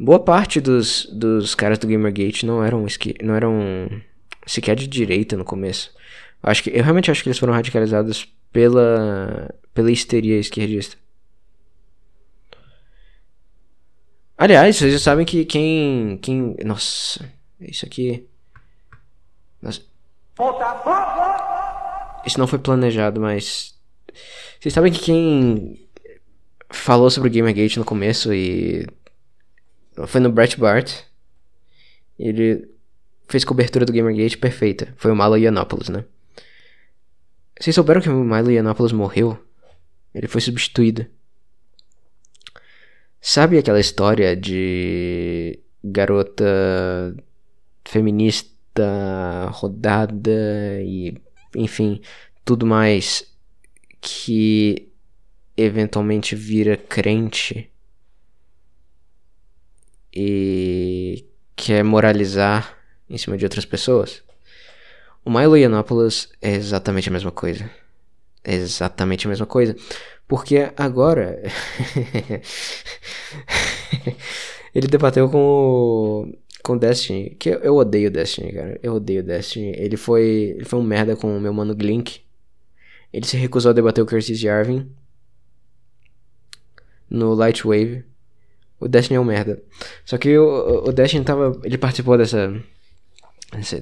[0.02, 2.84] Boa parte dos, dos caras do Gamergate não eram,
[3.22, 4.02] não eram
[4.44, 5.94] sequer de direita no começo.
[6.42, 10.96] Acho que, eu realmente acho que eles foram radicalizados pela, pela histeria esquerdista.
[14.36, 16.18] Aliás, vocês já sabem que quem.
[16.20, 17.30] quem nossa,
[17.60, 18.26] isso aqui.
[19.62, 19.82] Nossa.
[22.26, 23.72] Isso não foi planejado, mas.
[24.58, 25.88] Vocês sabem que quem
[26.70, 28.84] falou sobre o Gamergate no começo e.
[30.06, 31.02] Foi no Brett Bart.
[32.18, 32.68] Ele
[33.28, 34.92] fez cobertura do Gamergate perfeita.
[34.96, 36.04] Foi o Milo Yiannopoulos, né?
[37.58, 39.38] Vocês souberam que o Milo Yiannopoulos morreu?
[40.14, 41.06] Ele foi substituído.
[43.20, 46.44] Sabe aquela história de garota
[47.84, 51.20] feminista rodada e
[51.54, 52.00] enfim,
[52.44, 53.24] tudo mais
[54.00, 54.88] que
[55.56, 57.71] eventualmente vira crente
[60.12, 61.24] e
[61.56, 62.76] quer moralizar
[63.08, 64.22] em cima de outras pessoas?
[65.24, 67.70] O Milo Yiannopoulos é exatamente a mesma coisa.
[68.44, 69.76] É exatamente a mesma coisa.
[70.26, 71.40] Porque agora.
[74.74, 76.32] ele debateu com o.
[76.62, 77.36] Com Destiny.
[77.38, 78.80] Que eu, odeio Destiny, cara.
[78.82, 79.74] Eu odeio Destiny.
[79.76, 80.54] Ele foi.
[80.56, 82.20] Ele foi um merda com o meu mano Glink.
[83.12, 84.90] Ele se recusou a debater o Curtis Jarvin.
[87.08, 88.04] No Lightwave.
[88.82, 89.62] O Destiny é um merda.
[90.04, 91.60] Só que o, o Destiny tava.
[91.64, 92.52] Ele participou dessa.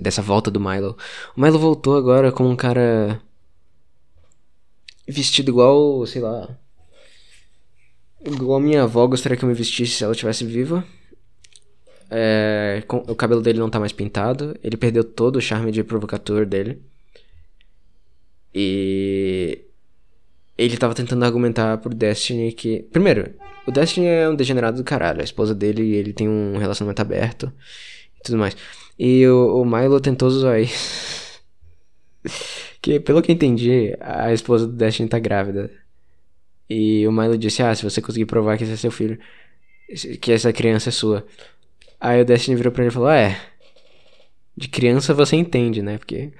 [0.01, 0.96] Dessa volta do Milo.
[1.36, 3.20] O Milo voltou agora como um cara
[5.07, 6.48] vestido igual, sei lá.
[8.24, 10.84] Igual a minha avó gostaria que eu me vestisse se ela estivesse viva.
[12.11, 14.57] É, com, o cabelo dele não tá mais pintado.
[14.62, 16.82] Ele perdeu todo o charme de provocador dele.
[18.55, 19.64] E.
[20.59, 22.82] Ele tava tentando argumentar pro Destiny que.
[22.92, 23.32] Primeiro,
[23.70, 25.20] o Destiny é um degenerado do caralho.
[25.20, 27.52] A esposa dele ele tem um relacionamento aberto
[28.18, 28.56] e tudo mais.
[28.98, 31.40] E o, o Milo tentou usar isso.
[32.82, 35.70] Que, pelo que entendi, a esposa do Destiny tá grávida.
[36.68, 39.18] E o Milo disse: Ah, se você conseguir provar que esse é seu filho,
[40.18, 41.26] que essa criança é sua.
[42.00, 43.38] Aí o Destiny virou pra ele e falou: ah, É,
[44.56, 45.98] de criança você entende, né?
[45.98, 46.32] Porque.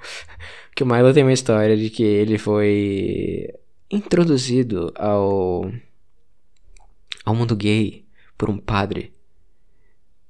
[0.74, 3.52] que o Milo tem uma história de que ele foi
[3.90, 5.70] introduzido ao.
[7.26, 8.06] Ao mundo gay
[8.38, 9.12] por um padre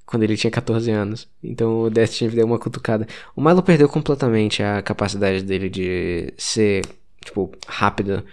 [0.07, 1.29] quando ele tinha 14 anos.
[1.43, 3.07] Então o Destiny deu uma cutucada.
[3.35, 6.83] O Milo perdeu completamente a capacidade dele de ser,
[7.23, 8.25] tipo, rápido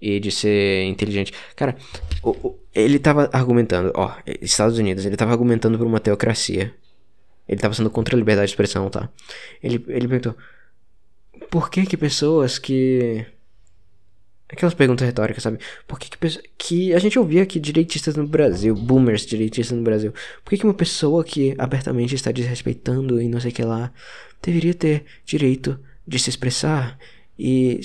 [0.00, 1.32] e de ser inteligente.
[1.54, 1.76] Cara,
[2.22, 4.12] o, o, ele tava argumentando, ó,
[4.42, 6.74] Estados Unidos, ele tava argumentando por uma teocracia.
[7.48, 9.08] Ele tava sendo contra a liberdade de expressão, tá?
[9.62, 10.36] Ele, ele perguntou:
[11.50, 13.26] Por que que pessoas que.
[14.52, 15.58] Aquelas perguntas retóricas, sabe?
[15.86, 20.12] Por que que, que a gente ouvia que direitistas no Brasil, boomers direitistas no Brasil,
[20.44, 23.92] por que que uma pessoa que abertamente está desrespeitando e não sei o que lá,
[24.42, 26.98] deveria ter direito de se expressar?
[27.38, 27.80] E,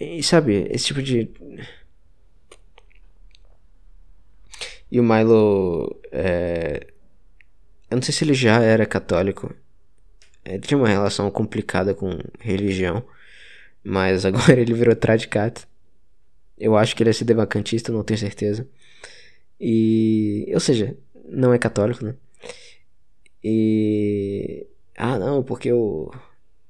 [0.00, 1.28] e sabe, esse tipo de.
[4.90, 6.00] E o Milo.
[6.12, 6.86] É...
[7.90, 9.54] Eu não sei se ele já era católico.
[10.44, 13.04] Ele tinha uma relação complicada com religião.
[13.84, 15.66] Mas agora ele virou tradicato.
[16.58, 18.66] Eu acho que ele é sedevacantista, não tenho certeza.
[19.60, 20.50] E.
[20.54, 20.96] Ou seja,
[21.28, 22.14] não é católico, né?
[23.42, 24.66] E.
[24.96, 26.10] Ah, não, porque o.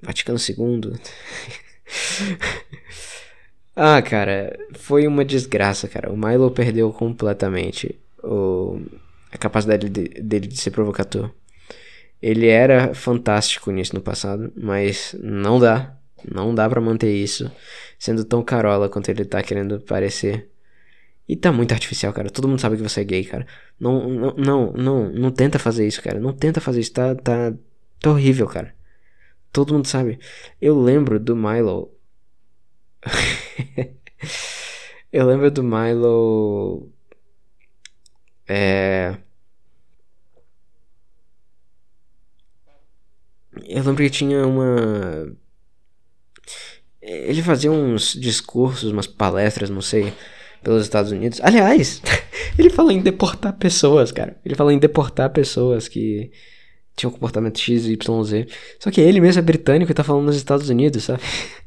[0.02, 0.92] Vaticano II.
[3.74, 6.10] ah, cara, foi uma desgraça, cara.
[6.12, 8.80] O Milo perdeu completamente o...
[9.32, 11.30] a capacidade de- dele de ser provocador.
[12.22, 15.94] Ele era fantástico nisso no passado, mas não dá.
[16.30, 17.50] Não dá pra manter isso
[17.98, 20.50] sendo tão carola quanto ele tá querendo parecer.
[21.28, 22.30] E tá muito artificial, cara.
[22.30, 23.46] Todo mundo sabe que você é gay, cara.
[23.80, 26.20] Não, não, não, não, não tenta fazer isso, cara.
[26.20, 26.92] Não tenta fazer isso.
[26.92, 27.52] Tá, tá,
[28.00, 28.74] tá horrível, cara.
[29.52, 30.18] Todo mundo sabe.
[30.60, 31.92] Eu lembro do Milo.
[35.12, 36.90] Eu lembro do Milo.
[38.48, 39.16] É.
[43.68, 45.36] Eu lembro que tinha uma.
[47.06, 50.12] Ele fazia uns discursos, umas palestras, não sei,
[50.60, 51.40] pelos Estados Unidos.
[51.40, 52.02] Aliás,
[52.58, 54.36] ele falou em deportar pessoas, cara.
[54.44, 56.32] Ele falou em deportar pessoas que
[56.96, 58.48] tinham comportamento X, Y, Z.
[58.80, 61.22] Só que ele mesmo é britânico e tá falando nos Estados Unidos, sabe?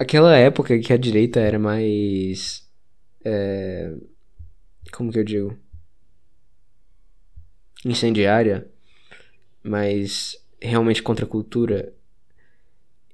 [0.00, 2.66] Aquela época que a direita era mais.
[3.22, 3.92] É,
[4.92, 5.67] como que eu digo?
[7.84, 8.68] Incendiária,
[9.62, 11.92] mas realmente contra a cultura.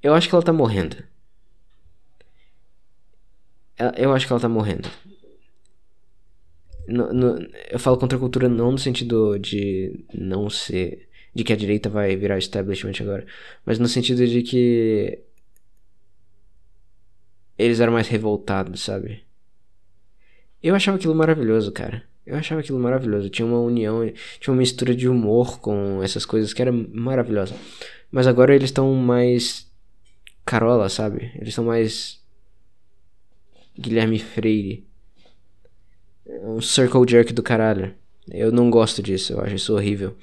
[0.00, 1.02] Eu acho que ela tá morrendo.
[3.96, 4.88] Eu acho que ela tá morrendo.
[6.86, 7.38] No- no-
[7.70, 11.08] eu falo contra a cultura não no sentido de não ser.
[11.34, 13.26] de que a direita vai virar establishment agora,
[13.66, 15.18] mas no sentido de que.
[17.58, 19.24] Eles eram mais revoltados, sabe?
[20.62, 22.02] Eu achava aquilo maravilhoso, cara.
[22.26, 23.28] Eu achava aquilo maravilhoso.
[23.28, 24.00] Tinha uma união,
[24.40, 27.54] tinha uma mistura de humor com essas coisas que era maravilhosa.
[28.10, 29.70] Mas agora eles estão mais.
[30.44, 31.32] Carola, sabe?
[31.34, 32.20] Eles estão mais.
[33.78, 34.86] Guilherme Freire.
[36.26, 37.94] Um circle jerk do caralho.
[38.30, 40.16] Eu não gosto disso, eu acho isso horrível.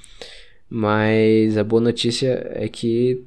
[0.67, 3.23] Mas a boa notícia é que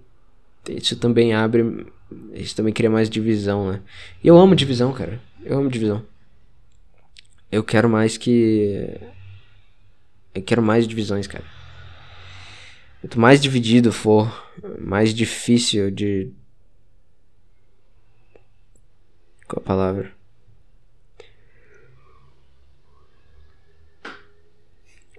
[0.69, 1.87] isso também abre.
[2.33, 3.83] Isso também cria mais divisão, né?
[4.23, 5.21] E eu amo divisão, cara.
[5.45, 6.03] Eu amo divisão.
[7.55, 8.99] Eu quero mais que.
[10.35, 11.45] Eu quero mais divisões, cara.
[13.01, 14.51] Quanto mais dividido for,
[14.81, 16.33] mais difícil de.
[19.47, 20.13] Qual a palavra?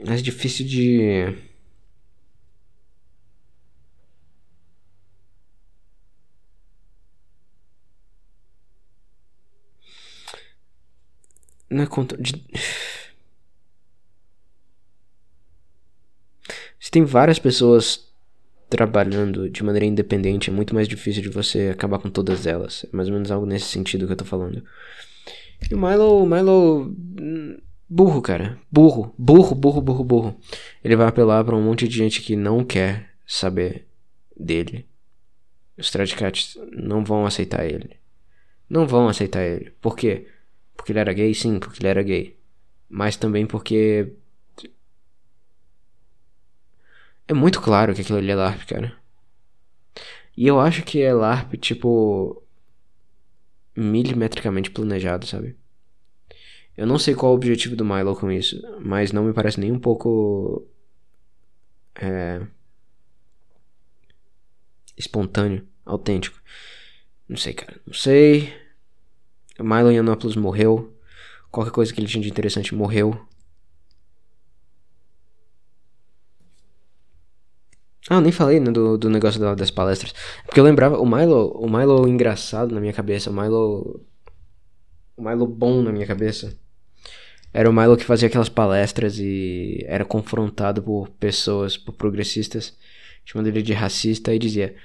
[0.05, 1.33] Mais difícil de.
[11.69, 12.17] Não é contra.
[12.17, 12.43] De...
[16.79, 18.13] Se tem várias pessoas
[18.69, 22.85] trabalhando de maneira independente, é muito mais difícil de você acabar com todas elas.
[22.91, 24.63] É mais ou menos algo nesse sentido que eu tô falando.
[25.69, 26.25] E o Milo.
[26.25, 26.95] Milo.
[27.19, 27.57] hum,
[27.87, 28.59] Burro, cara.
[28.71, 29.13] Burro.
[29.17, 30.39] Burro, burro, burro, burro.
[30.83, 33.87] Ele vai apelar pra um monte de gente que não quer saber
[34.35, 34.85] dele.
[35.77, 37.97] Os Tradicats não vão aceitar ele.
[38.69, 39.71] Não vão aceitar ele.
[39.81, 40.27] Por quê?
[40.75, 41.33] Porque ele era gay?
[41.33, 42.37] Sim, porque ele era gay.
[42.89, 44.13] Mas também porque.
[47.27, 48.95] É muito claro que aquilo ali é LARP, cara.
[50.37, 52.43] E eu acho que é LARP, tipo.
[53.75, 55.55] milimetricamente planejado, sabe?
[56.77, 59.71] Eu não sei qual o objetivo do Milo com isso, mas não me parece nem
[59.71, 60.67] um pouco.
[61.95, 62.41] É.
[64.97, 66.41] espontâneo, autêntico.
[67.27, 67.79] Não sei, cara.
[67.85, 68.53] Não sei.
[69.63, 70.93] Milo Yiannopoulos morreu.
[71.51, 73.19] Qualquer coisa que ele tinha de interessante morreu.
[78.09, 80.13] Ah, eu nem falei né, do, do negócio da- das palestras.
[80.45, 84.05] Porque eu lembrava, o Milo, o Milo engraçado na minha cabeça, o Milo.
[85.17, 86.57] O Milo bom na minha cabeça.
[87.53, 92.77] Era o Milo que fazia aquelas palestras e era confrontado por pessoas, por progressistas,
[93.25, 94.75] chamando ele de racista e dizia: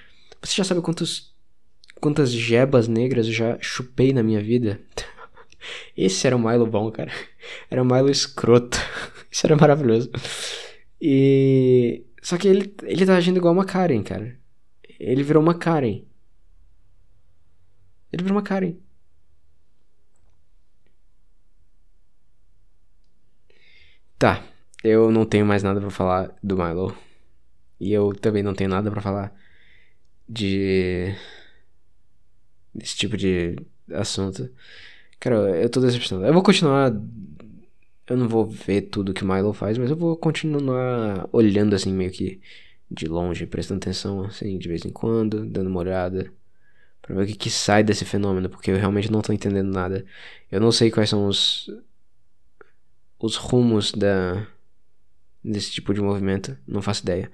[0.42, 1.29] Você já sabe quantos,
[2.00, 4.80] quantas jebas negras eu já chupei na minha vida?
[5.96, 7.12] Esse era o Milo bom, cara.
[7.70, 8.78] Era o Milo escroto.
[9.30, 10.10] Isso era maravilhoso.
[11.00, 12.04] E.
[12.22, 14.38] Só que ele, ele tá agindo igual uma Karen, cara.
[14.98, 16.04] Ele virou uma Karen.
[18.12, 18.76] Ele virou uma Karen.
[24.18, 24.44] Tá.
[24.82, 26.96] Eu não tenho mais nada pra falar do Milo.
[27.78, 29.34] E eu também não tenho nada pra falar
[30.28, 31.14] de.
[32.74, 33.56] Desse tipo de
[33.92, 34.50] assunto.
[35.18, 36.28] Cara, eu tô decepcionado.
[36.28, 36.92] Eu vou continuar.
[38.06, 41.92] Eu não vou ver tudo que o Milo faz, mas eu vou continuar olhando assim,
[41.92, 42.40] meio que
[42.90, 46.32] de longe, prestando atenção, assim, de vez em quando, dando uma olhada.
[47.00, 50.04] Pra ver o que, que sai desse fenômeno, porque eu realmente não tô entendendo nada.
[50.50, 51.70] Eu não sei quais são os.
[53.18, 54.46] os rumos da.
[55.44, 56.56] desse tipo de movimento.
[56.66, 57.30] Não faço ideia.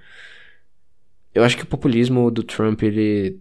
[1.35, 3.41] Eu acho que o populismo do Trump, ele.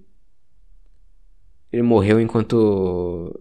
[1.76, 3.38] Ele morreu enquanto.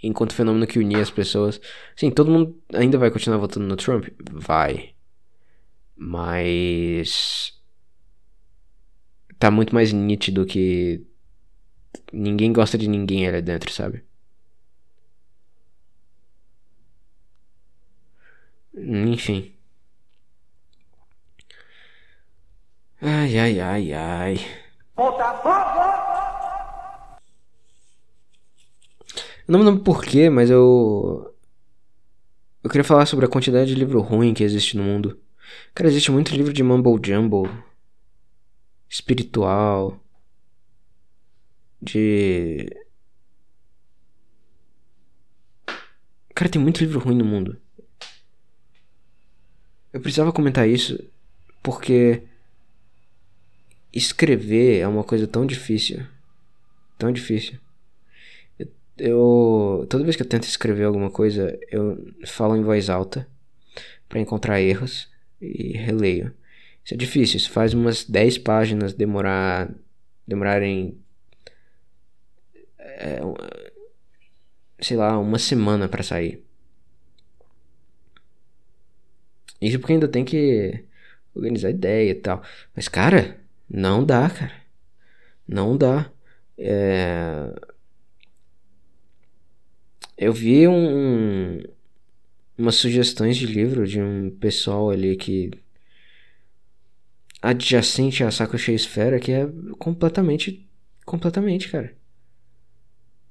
[0.00, 1.60] Enquanto fenômeno que unia as pessoas.
[1.96, 4.06] Sim, todo mundo ainda vai continuar votando no Trump?
[4.30, 4.94] Vai.
[5.96, 7.60] Mas.
[9.36, 11.04] Tá muito mais nítido que.
[12.12, 14.04] Ninguém gosta de ninguém ali dentro, sabe?
[18.76, 19.52] Enfim.
[23.02, 24.36] Ai, ai, ai, ai.
[29.46, 31.32] Não me lembro porquê, mas eu.
[32.62, 35.20] Eu queria falar sobre a quantidade de livro ruim que existe no mundo.
[35.74, 37.50] Cara, existe muito livro de mumble jumble.
[38.88, 40.00] Espiritual.
[41.80, 42.68] De.
[46.34, 47.60] Cara, tem muito livro ruim no mundo.
[49.92, 50.98] Eu precisava comentar isso
[51.62, 52.22] porque
[53.92, 56.04] escrever é uma coisa tão difícil.
[56.98, 57.58] Tão difícil.
[58.98, 63.28] Eu, toda vez que eu tento escrever alguma coisa, eu falo em voz alta
[64.08, 66.34] para encontrar erros e releio.
[66.84, 69.70] Isso é difícil, isso faz umas 10 páginas demorar
[70.26, 70.98] demorarem
[72.78, 73.20] é,
[74.80, 76.44] sei lá, uma semana para sair.
[79.60, 80.84] Isso porque ainda tem que
[81.34, 82.42] organizar ideia e tal.
[82.74, 83.38] Mas cara,
[83.68, 84.52] não dá, cara.
[85.48, 86.10] Não dá.
[86.58, 87.52] É...
[90.16, 91.62] Eu vi um,
[92.56, 95.50] umas sugestões de livro de um pessoal ali que
[97.42, 99.46] adjacente a Saco Cheio Esfera que é
[99.78, 100.66] completamente
[101.04, 101.94] completamente, cara.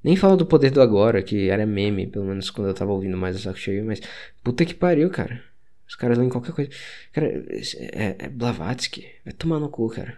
[0.03, 3.17] Nem falo do Poder do Agora, que era meme, pelo menos quando eu tava ouvindo
[3.17, 3.99] mais a Saco Cheio, mas
[4.43, 5.43] puta que pariu, cara.
[5.87, 6.71] Os caras leem qualquer coisa.
[7.11, 9.07] Cara, é, é Blavatsky.
[9.23, 10.17] Vai tomar no cu, cara.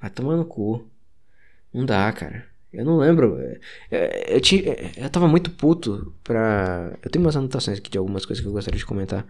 [0.00, 0.88] Vai tomar no cu.
[1.72, 2.46] Não dá, cara.
[2.72, 3.38] Eu não lembro.
[3.38, 3.58] Eu,
[3.90, 6.96] é, é, eu, tinha, é, eu tava muito puto pra.
[7.02, 9.26] Eu tenho umas anotações aqui de algumas coisas que eu gostaria de comentar.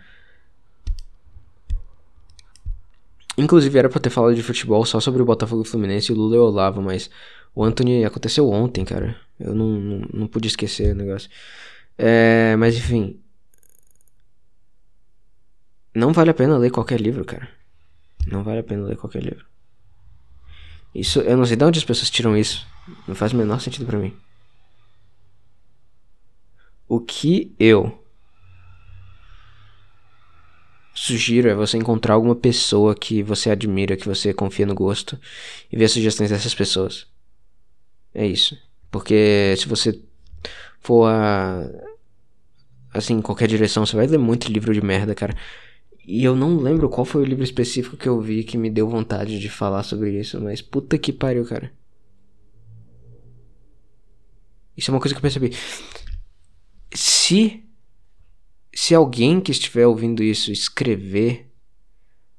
[3.38, 6.36] Inclusive era pra ter falado de futebol só sobre o Botafogo Fluminense e o Lula
[6.36, 7.10] e o Olavo, mas
[7.54, 9.16] o Anthony aconteceu ontem, cara.
[9.38, 11.30] Eu não, não, não pude esquecer o negócio.
[11.98, 13.20] É, mas enfim.
[15.94, 17.48] Não vale a pena ler qualquer livro, cara.
[18.26, 19.46] Não vale a pena ler qualquer livro.
[20.96, 22.66] Isso, eu não sei de onde as pessoas tiram isso.
[23.06, 24.16] Não faz o menor sentido para mim.
[26.88, 28.02] O que eu
[30.94, 35.20] sugiro é você encontrar alguma pessoa que você admira, que você confia no gosto
[35.70, 37.06] e ver as sugestões dessas pessoas.
[38.14, 38.56] É isso.
[38.90, 40.00] Porque se você
[40.80, 41.68] for a.
[42.94, 45.36] Assim, em qualquer direção, você vai ler muito livro de merda, cara.
[46.06, 48.88] E eu não lembro qual foi o livro específico que eu vi que me deu
[48.88, 51.72] vontade de falar sobre isso, mas puta que pariu, cara.
[54.76, 55.50] Isso é uma coisa que eu percebi.
[56.94, 57.64] Se
[58.72, 61.50] se alguém que estiver ouvindo isso escrever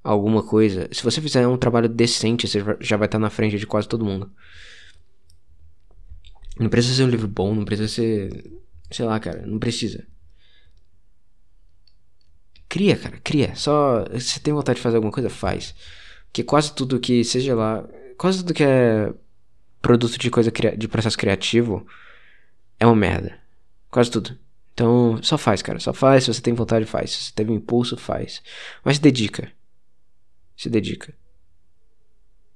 [0.03, 3.65] alguma coisa, se você fizer um trabalho decente, você já vai estar na frente de
[3.65, 4.31] quase todo mundo.
[6.59, 8.53] Não precisa ser um livro bom, não precisa ser,
[8.91, 10.07] sei lá, cara, não precisa.
[12.69, 13.55] Cria, cara, cria.
[13.55, 15.73] Só se tem vontade de fazer alguma coisa, faz.
[16.27, 17.87] Porque quase tudo que seja lá,
[18.17, 19.13] quase tudo que é
[19.81, 21.87] produto de coisa de processo criativo
[22.79, 23.39] é uma merda.
[23.89, 24.37] Quase tudo.
[24.73, 25.79] Então, só faz, cara.
[25.79, 26.25] Só faz.
[26.25, 27.11] Se você tem vontade, faz.
[27.11, 28.43] Se você teve um impulso, faz.
[28.83, 29.51] Mas se dedica.
[30.55, 31.15] Se dedica.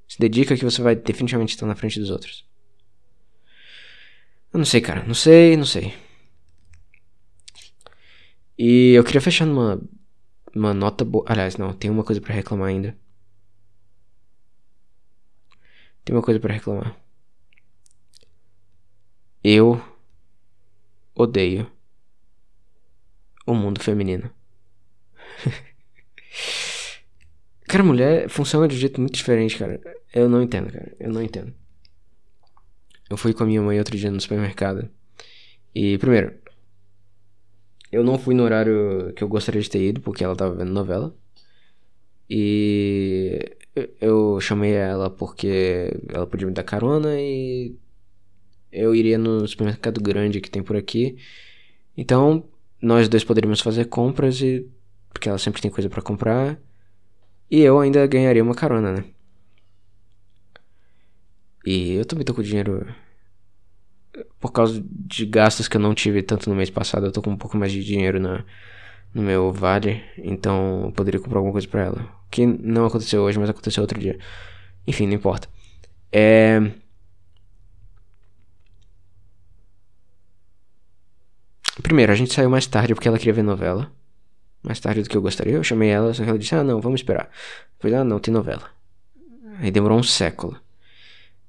[0.08, 2.46] Se dedica que você vai definitivamente estar na frente dos outros.
[4.54, 5.04] Eu não sei, cara.
[5.04, 5.96] Não sei, não sei.
[8.58, 9.82] E eu queria fechar numa
[10.56, 11.26] uma nota boa.
[11.28, 12.98] Aliás, não, tem uma coisa para reclamar ainda.
[16.04, 16.96] Tem uma coisa para reclamar.
[19.44, 19.82] Eu
[21.16, 21.70] odeio
[23.46, 24.32] o mundo feminino.
[27.68, 29.80] cara, mulher funciona de um jeito muito diferente, cara.
[30.14, 30.96] Eu não entendo, cara.
[31.00, 31.54] Eu não entendo.
[33.10, 34.90] Eu fui com a minha mãe outro dia no supermercado.
[35.74, 36.42] E, primeiro,
[37.92, 40.72] eu não fui no horário que eu gostaria de ter ido, porque ela tava vendo
[40.72, 41.16] novela.
[42.30, 43.58] E
[44.00, 47.76] eu chamei ela porque ela podia me dar carona e
[48.72, 51.18] eu iria no supermercado grande que tem por aqui.
[51.98, 52.46] Então,
[52.82, 54.68] nós dois poderíamos fazer compras e
[55.10, 56.60] porque ela sempre tem coisa para comprar.
[57.50, 59.06] E eu ainda ganharia uma carona, né?
[61.66, 62.88] E eu também tô com dinheiro
[64.40, 67.32] por causa de gastos que eu não tive tanto no mês passado, eu tô com
[67.32, 68.44] um pouco mais de dinheiro na,
[69.14, 72.22] no meu vale, então eu poderia comprar alguma coisa pra ela.
[72.30, 74.18] Que não aconteceu hoje, mas aconteceu outro dia.
[74.88, 75.48] Enfim, não importa.
[76.12, 76.60] É.
[81.82, 83.92] Primeiro, a gente saiu mais tarde porque ela queria ver novela.
[84.64, 85.54] Mais tarde do que eu gostaria.
[85.54, 87.30] Eu chamei ela, só que ela disse: Ah, não, vamos esperar.
[87.80, 88.70] Falei: Ah, não, tem novela.
[89.60, 90.60] Aí demorou um século.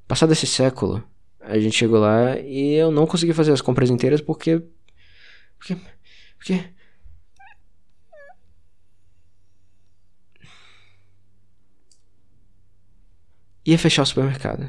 [0.08, 1.02] Passado esse século,
[1.42, 4.62] a gente chegou lá e eu não consegui fazer as compras inteiras porque.
[5.58, 5.76] Porque.
[6.36, 6.64] Porque.
[13.64, 14.68] Ia fechar o supermercado.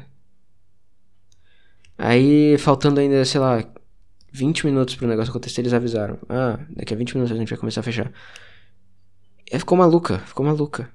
[1.98, 3.64] Aí, faltando ainda, sei lá,
[4.32, 6.18] 20 minutos pro negócio acontecer, eles avisaram.
[6.28, 8.12] Ah, daqui a 20 minutos a gente vai começar a fechar.
[9.50, 10.90] E ficou maluca, ficou maluca.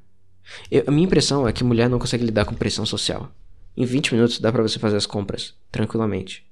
[0.69, 3.31] Eu, a minha impressão é que mulher não consegue lidar com pressão social.
[3.75, 6.45] Em 20 minutos dá para você fazer as compras, tranquilamente.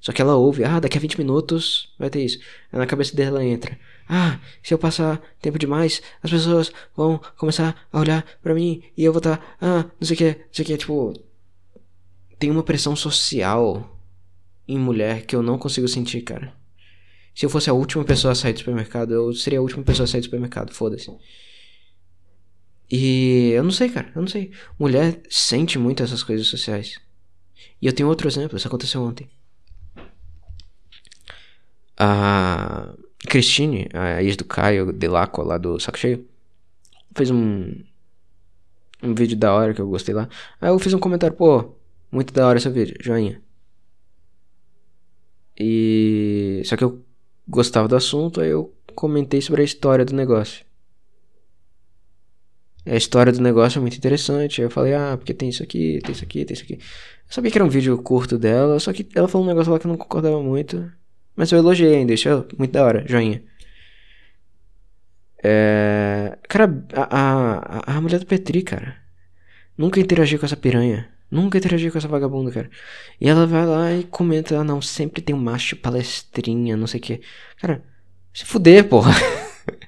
[0.00, 2.38] Só que ela ouve, ah, daqui a 20 minutos vai ter isso.
[2.70, 7.86] Aí na cabeça dela entra, ah, se eu passar tempo demais, as pessoas vão começar
[7.90, 10.44] a olhar para mim e eu vou estar, tá, ah, não sei o que, não
[10.52, 11.12] sei o que, tipo.
[12.38, 13.98] Tem uma pressão social
[14.68, 16.52] em mulher que eu não consigo sentir, cara.
[17.34, 20.04] Se eu fosse a última pessoa a sair do supermercado, eu seria a última pessoa
[20.04, 21.10] a sair do supermercado, foda-se.
[22.90, 24.52] E eu não sei, cara, eu não sei.
[24.78, 27.00] Mulher sente muito essas coisas sociais.
[27.80, 29.28] E eu tenho outro exemplo, isso aconteceu ontem.
[31.96, 32.94] A
[33.28, 36.26] Christine, a ex do Caio Delaco lá do Saco Cheio,
[37.14, 37.74] fez um
[39.02, 40.28] um vídeo da hora que eu gostei lá.
[40.60, 41.74] Aí eu fiz um comentário, pô,
[42.10, 43.42] muito da hora esse vídeo, joinha.
[45.58, 47.04] E só que eu
[47.46, 50.64] gostava do assunto, aí eu comentei sobre a história do negócio
[52.86, 54.60] a história do negócio é muito interessante.
[54.60, 56.74] Aí eu falei, ah, porque tem isso aqui, tem isso aqui, tem isso aqui.
[56.74, 56.80] Eu
[57.28, 59.86] sabia que era um vídeo curto dela, só que ela falou um negócio lá que
[59.86, 60.90] eu não concordava muito.
[61.34, 63.42] Mas eu elogiei ainda, isso é muito da hora, joinha.
[65.42, 66.38] É...
[66.48, 68.96] Cara, a, a, a mulher do Petri, cara.
[69.76, 71.08] Nunca interagi com essa piranha.
[71.30, 72.70] Nunca interagi com essa vagabunda, cara.
[73.20, 77.00] E ela vai lá e comenta, ah não, sempre tem um macho palestrinha, não sei
[77.00, 77.20] o que.
[77.60, 77.82] Cara,
[78.32, 79.12] se fuder, porra.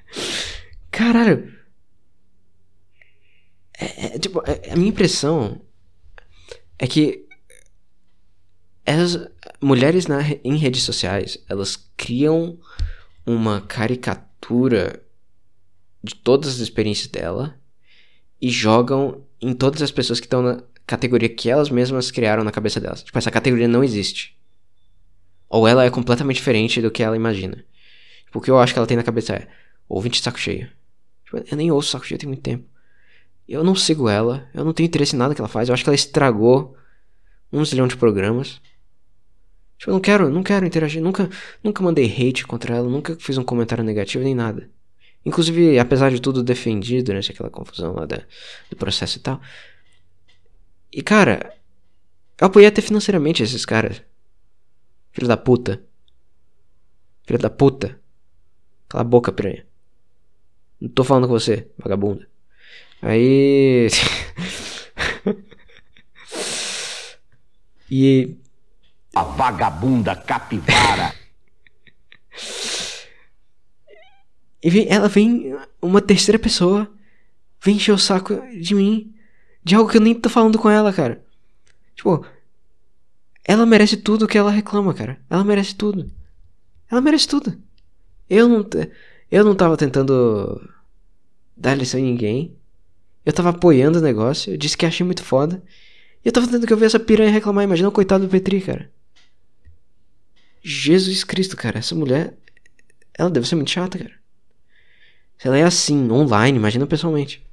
[0.91, 1.56] Caralho.
[3.79, 5.61] É, é, tipo, é, a minha impressão
[6.79, 7.27] é que
[8.85, 9.27] essas
[9.61, 12.57] mulheres na, em redes sociais, elas criam
[13.25, 15.03] uma caricatura
[16.03, 17.59] de todas as experiências dela
[18.41, 22.51] e jogam em todas as pessoas que estão na categoria que elas mesmas criaram na
[22.51, 23.03] cabeça delas.
[23.03, 24.37] Tipo, essa categoria não existe.
[25.49, 27.63] Ou ela é completamente diferente do que ela imagina.
[28.25, 29.47] Tipo, o que eu acho que ela tem na cabeça é
[29.89, 30.69] ouvinte saco cheio.
[31.25, 32.65] Tipo, eu nem ouço saco cheio tem muito tempo.
[33.47, 35.69] Eu não sigo ela, eu não tenho interesse em nada que ela faz.
[35.69, 36.75] Eu acho que ela estragou
[37.51, 38.61] um zilhão de programas.
[39.77, 41.29] Tipo, eu não quero, não quero interagir, nunca,
[41.63, 44.69] nunca mandei hate contra ela, nunca fiz um comentário negativo nem nada.
[45.25, 48.23] Inclusive, apesar de tudo defendido durante aquela confusão lá da,
[48.69, 49.41] do processo e tal.
[50.91, 51.53] E cara,
[52.39, 54.01] eu apoiei até financeiramente esses caras.
[55.11, 55.81] Filho da puta.
[57.23, 57.99] Filho da puta.
[58.87, 59.65] Cala a boca, piranha.
[60.79, 62.27] Não tô falando com você, vagabunda.
[63.01, 63.87] Aí.
[67.89, 68.35] e.
[69.15, 71.15] A vagabunda capivara.
[74.61, 76.91] e vem, ela vem, uma terceira pessoa,
[77.63, 79.15] vem encher o saco de mim,
[79.63, 81.23] de algo que eu nem tô falando com ela, cara.
[81.95, 82.25] Tipo,
[83.43, 85.19] ela merece tudo que ela reclama, cara.
[85.29, 86.11] Ela merece tudo.
[86.91, 87.57] Ela merece tudo.
[88.29, 88.65] Eu não,
[89.31, 90.69] eu não tava tentando
[91.55, 92.56] dar lição em ninguém.
[93.27, 95.61] Eu tava apoiando o negócio, eu disse que achei muito foda.
[96.23, 97.61] E eu tava tendo que ouvir essa piranha reclamar.
[97.61, 98.89] Imagina o coitado do Petri, cara.
[100.63, 101.79] Jesus Cristo, cara.
[101.79, 102.37] Essa mulher.
[103.17, 104.13] Ela deve ser muito chata, cara.
[105.37, 107.45] Se ela é assim, online, imagina pessoalmente.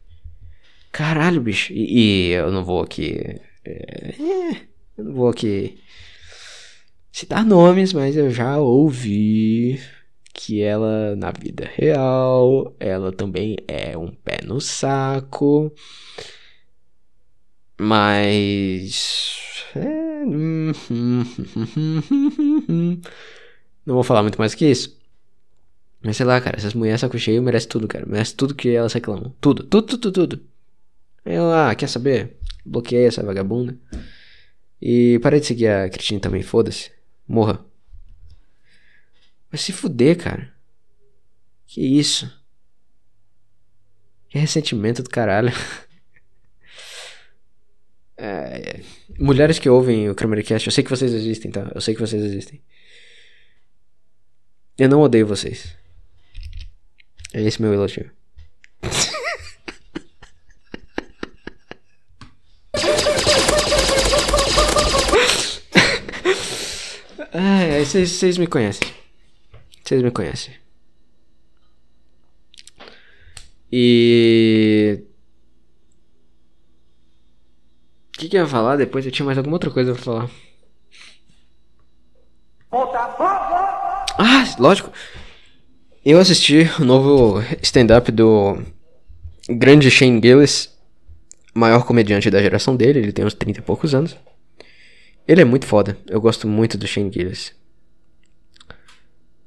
[0.93, 1.73] Caralho, bicho.
[1.73, 3.41] E, e eu não vou aqui.
[3.65, 4.15] É,
[4.97, 5.81] eu não vou aqui.
[7.11, 9.81] citar nomes, mas eu já ouvi
[10.35, 15.73] que ela, na vida real, ela também é um pé no saco.
[17.79, 19.65] Mas.
[19.77, 20.25] É...
[23.87, 24.99] Não vou falar muito mais que isso.
[26.03, 28.05] Mas sei lá, cara, essas mulheres saco cheio merecem tudo, cara.
[28.07, 29.35] Merece tudo que elas reclamam.
[29.41, 30.41] Tudo, tudo, tudo, tudo.
[31.25, 32.37] Eu, ah, quer saber?
[32.65, 33.77] Bloqueei essa vagabunda.
[34.81, 36.91] E parei de seguir a Cristina também, foda-se.
[37.27, 37.65] Morra.
[39.55, 40.53] Vai se fuder, cara.
[41.65, 42.29] Que isso?
[44.29, 45.53] Que ressentimento do caralho.
[48.17, 48.81] É,
[49.19, 51.69] mulheres que ouvem o Kramercast, eu sei que vocês existem, tá?
[51.75, 52.63] Eu sei que vocês existem.
[54.79, 55.77] Eu não odeio vocês.
[57.33, 58.09] É esse meu elogio.
[67.33, 69.04] Ai, ai, vocês me conhecem.
[69.85, 70.55] Vocês me conhecem.
[73.71, 75.03] E.
[78.09, 79.05] O que, que eu ia falar depois?
[79.05, 80.31] Eu tinha mais alguma outra coisa pra falar.
[84.19, 84.91] Ah, lógico.
[86.05, 88.63] Eu assisti o novo stand-up do
[89.49, 90.71] grande Shane Gillis,
[91.55, 94.17] maior comediante da geração dele, ele tem uns 30 e poucos anos.
[95.27, 97.55] Ele é muito foda, eu gosto muito do Shane Gillis.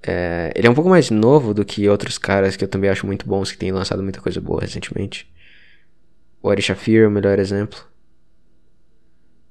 [0.07, 3.05] É, ele é um pouco mais novo do que outros caras que eu também acho
[3.05, 5.29] muito bons, que têm lançado muita coisa boa recentemente.
[6.41, 7.77] O Ari Shafir é o melhor exemplo.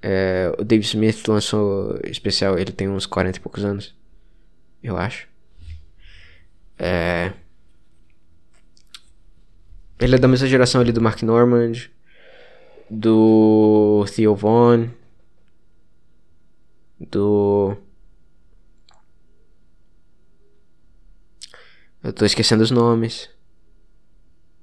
[0.01, 3.95] É, o Dave Smith lançou especial, ele tem uns 40 e poucos anos.
[4.83, 5.28] Eu acho.
[6.78, 7.33] É...
[10.01, 11.91] Ele é da mesma geração ali do Mark Normand,
[12.89, 14.89] do Theo Vaughn,
[16.99, 17.77] do.
[22.07, 23.28] Eu tô esquecendo os nomes.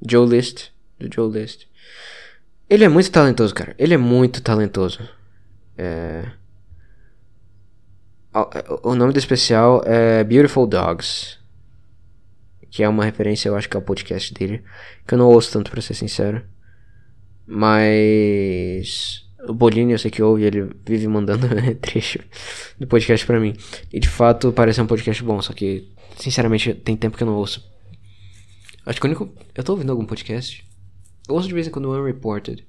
[0.09, 0.69] Joe List.
[0.97, 1.65] Do Joe List.
[2.69, 3.75] Ele é muito talentoso, cara.
[3.77, 5.01] Ele é muito talentoso.
[5.77, 6.31] É...
[8.81, 11.37] O nome do especial é Beautiful Dogs.
[12.71, 14.63] Que é uma referência, eu acho que é o podcast dele.
[15.05, 16.41] Que eu não ouço tanto, pra ser sincero.
[17.45, 19.29] Mas.
[19.47, 21.47] O Bolini, eu sei que ouve, ele vive mandando
[21.81, 22.19] trecho
[22.79, 23.53] do podcast pra mim.
[23.91, 27.35] E de fato parece um podcast bom, só que, sinceramente, tem tempo que eu não
[27.35, 27.69] ouço.
[28.85, 29.29] Acho que o único.
[29.55, 30.65] Eu tô ouvindo algum podcast?
[31.27, 32.65] Eu ouço de vez em quando Unreported.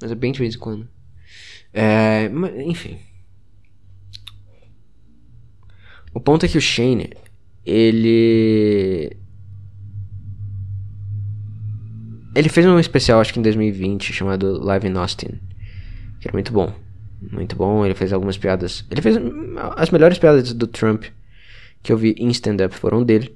[0.00, 0.88] Mas é bem de vez em quando.
[1.72, 2.30] É.
[2.64, 2.98] Enfim.
[6.12, 7.10] O ponto é que o Shane,
[7.64, 9.16] ele.
[12.36, 15.40] Ele fez um especial, acho que em 2020, chamado Live in Austin.
[16.20, 16.70] Que era muito bom.
[17.32, 17.82] Muito bom.
[17.82, 18.84] Ele fez algumas piadas.
[18.90, 19.16] Ele fez.
[19.74, 21.04] As melhores piadas do Trump
[21.82, 23.34] que eu vi em stand-up foram dele.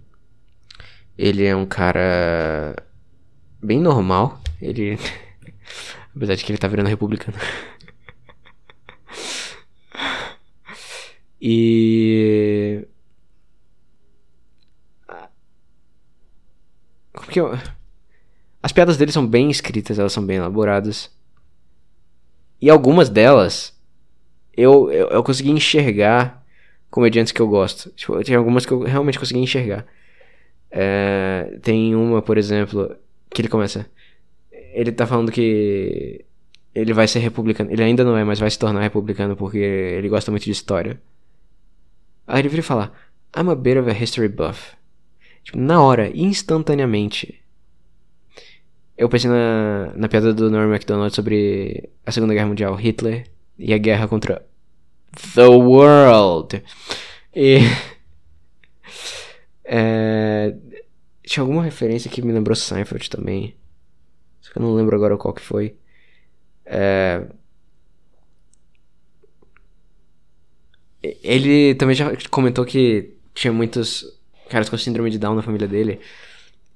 [1.17, 2.77] Ele é um cara.
[3.63, 4.39] Bem normal.
[4.61, 4.99] Ele.
[6.15, 7.39] Apesar de que ele tá virando republicano.
[11.41, 12.87] e.
[17.15, 17.59] Como que eu.
[18.63, 21.11] As piadas dele são bem escritas, elas são bem elaboradas.
[22.61, 23.75] E algumas delas
[24.57, 26.45] eu, eu, eu consegui enxergar
[26.91, 27.91] comediantes que eu gosto.
[27.91, 29.87] Tipo, tem algumas que eu realmente consegui enxergar.
[30.71, 32.95] É, tem uma, por exemplo,
[33.31, 33.87] que ele começa.
[34.73, 36.25] Ele tá falando que
[36.75, 37.71] ele vai ser republicano.
[37.71, 41.01] Ele ainda não é, mas vai se tornar republicano porque ele gosta muito de história.
[42.27, 42.93] Aí ele vira falar:
[43.37, 44.75] I'm a bit of a history buff.
[45.43, 47.40] Tipo, na hora, instantaneamente,
[49.01, 53.27] eu pensei na, na piada do Norm MacDonald sobre a Segunda Guerra Mundial, Hitler
[53.59, 54.47] e a guerra contra
[55.35, 56.63] the world.
[57.35, 57.61] E.
[59.65, 60.55] é,
[61.25, 63.57] tinha alguma referência que me lembrou Seinfeld também.
[64.43, 65.77] Só que eu não lembro agora qual que foi.
[66.67, 67.25] É,
[71.03, 74.05] ele também já comentou que tinha muitos
[74.51, 76.01] caras com síndrome de Down na família dele.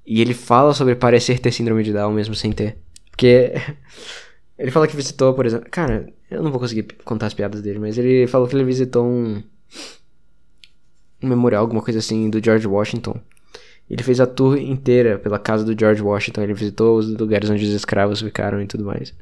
[0.06, 2.76] E ele fala sobre parecer ter síndrome de Down mesmo sem ter.
[3.10, 3.52] Porque
[4.58, 5.68] ele fala que visitou, por exemplo.
[5.70, 9.06] Cara, eu não vou conseguir contar as piadas dele, mas ele falou que ele visitou
[9.06, 9.42] um.
[11.22, 13.18] Um memorial, alguma coisa assim, do George Washington.
[13.88, 16.42] Ele fez a tour inteira pela casa do George Washington.
[16.42, 19.14] Ele visitou os lugares onde os escravos ficaram e tudo mais.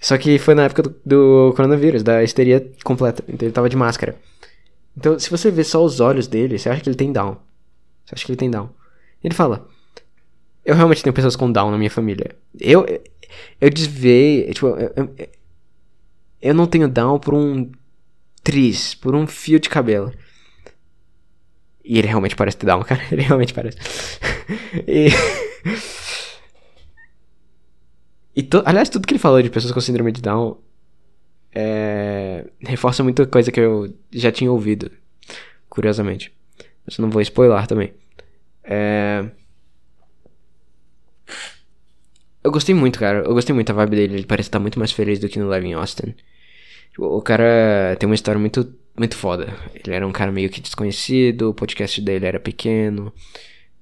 [0.00, 3.24] Só que foi na época do, do coronavírus, da histeria completa.
[3.28, 4.16] Então ele tava de máscara.
[4.96, 7.36] Então, se você ver só os olhos dele, você acha que ele tem down.
[8.04, 8.68] Você acha que ele tem down.
[9.22, 9.66] Ele fala:
[10.64, 12.34] eu realmente tenho pessoas com Down na minha família.
[12.58, 12.86] Eu.
[13.60, 14.52] Eu desviei.
[14.52, 15.28] Tipo, eu, eu,
[16.40, 17.70] Eu não tenho down por um
[18.42, 20.12] tris, por um fio de cabelo.
[21.84, 23.02] E ele realmente parece ter down, cara.
[23.12, 23.76] Ele realmente parece.
[24.86, 25.08] e.
[28.36, 28.62] e to...
[28.64, 30.56] Aliás, tudo que ele falou de pessoas com síndrome de Down
[31.54, 32.46] é...
[32.60, 34.90] reforça muita coisa que eu já tinha ouvido.
[35.68, 36.32] Curiosamente.
[36.86, 37.92] Mas não vou spoiler também.
[38.62, 39.28] É...
[42.44, 43.20] Eu gostei muito, cara.
[43.20, 44.14] Eu gostei muito da vibe dele.
[44.16, 46.14] Ele parece estar muito mais feliz do que no Live em Austin.
[46.98, 49.52] O cara tem uma história muito, muito foda.
[49.74, 53.12] Ele era um cara meio que desconhecido, o podcast dele era pequeno,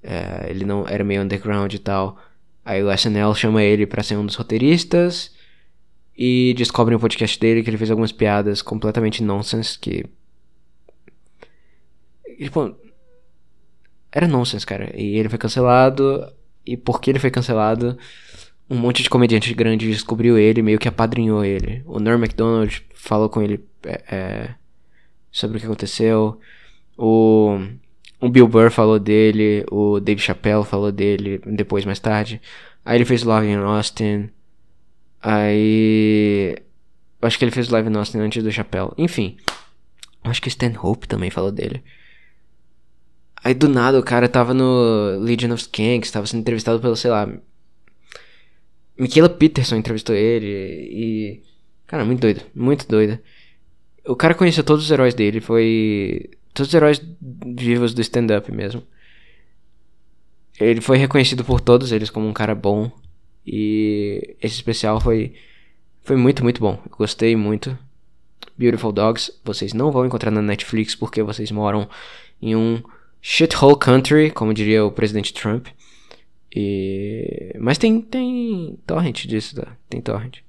[0.02, 2.16] é, ele não era meio underground e tal.
[2.64, 5.34] Aí o SNL chama ele para ser um dos roteiristas
[6.16, 10.06] e descobrem o podcast dele que ele fez algumas piadas completamente nonsense que.
[12.38, 12.76] Tipo.
[14.10, 14.92] Era nonsense, cara.
[14.96, 16.32] E ele foi cancelado.
[16.64, 17.98] E porque ele foi cancelado,
[18.72, 21.82] um monte de comediante grande descobriu ele, meio que apadrinhou ele.
[21.84, 24.54] O Norm MacDonald falou com ele é, é,
[25.30, 26.40] sobre o que aconteceu.
[26.96, 27.58] O,
[28.18, 32.40] o Bill Burr falou dele, o Dave Chappelle falou dele depois, mais tarde.
[32.82, 34.30] Aí ele fez Live in Austin.
[35.20, 36.56] Aí.
[37.20, 38.92] Acho que ele fez Live in Austin antes do Chappelle.
[38.96, 39.36] Enfim.
[40.24, 41.84] Acho que Stan Hope também falou dele.
[43.44, 47.10] Aí do nada o cara tava no Legion of Skanks, tava sendo entrevistado pelo, sei
[47.10, 47.28] lá,
[48.98, 51.42] Michaela Peterson entrevistou ele e.
[51.86, 53.18] Cara, muito doido, muito doido.
[54.06, 56.30] O cara conheceu todos os heróis dele, foi.
[56.54, 58.82] Todos os heróis vivos do stand-up mesmo.
[60.60, 62.90] Ele foi reconhecido por todos eles como um cara bom.
[63.46, 65.34] E esse especial foi.
[66.02, 66.80] Foi muito, muito bom.
[66.90, 67.76] Gostei muito.
[68.56, 71.88] Beautiful Dogs, vocês não vão encontrar na Netflix porque vocês moram
[72.40, 72.82] em um
[73.20, 75.68] shithole country, como diria o presidente Trump.
[76.54, 77.54] E...
[77.58, 79.76] Mas tem, tem torrent disso, tá?
[79.88, 80.40] Tem torrent.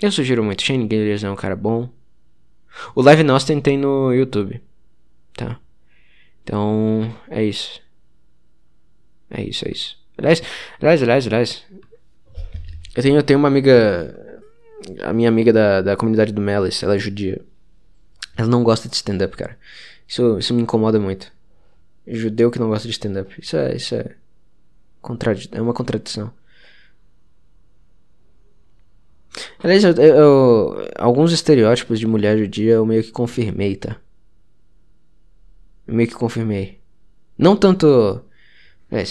[0.00, 0.62] Eu sugiro muito.
[0.62, 1.88] Shane Gillers é um cara bom.
[2.94, 4.60] O Live in Austin tem no YouTube.
[5.34, 5.58] Tá?
[6.44, 7.80] Então, é isso.
[9.30, 9.98] É isso, é isso.
[10.16, 10.42] Aliás,
[10.80, 11.66] aliás, aliás, aliás.
[12.94, 14.14] Eu tenho, eu tenho uma amiga.
[15.02, 17.40] A minha amiga da, da comunidade do Melis, ela é judia.
[18.36, 19.58] Ela não gosta de stand-up, cara.
[20.06, 21.32] Isso, isso me incomoda muito
[22.08, 23.34] judeu que não gosta de stand-up.
[23.40, 24.16] Isso é, isso é,
[25.52, 26.32] é uma contradição.
[29.62, 33.96] Aliás, eu, eu, alguns estereótipos de mulher judia eu meio que confirmei, tá?
[35.86, 36.80] Eu meio que confirmei.
[37.36, 38.22] Não tanto.
[38.90, 39.04] É,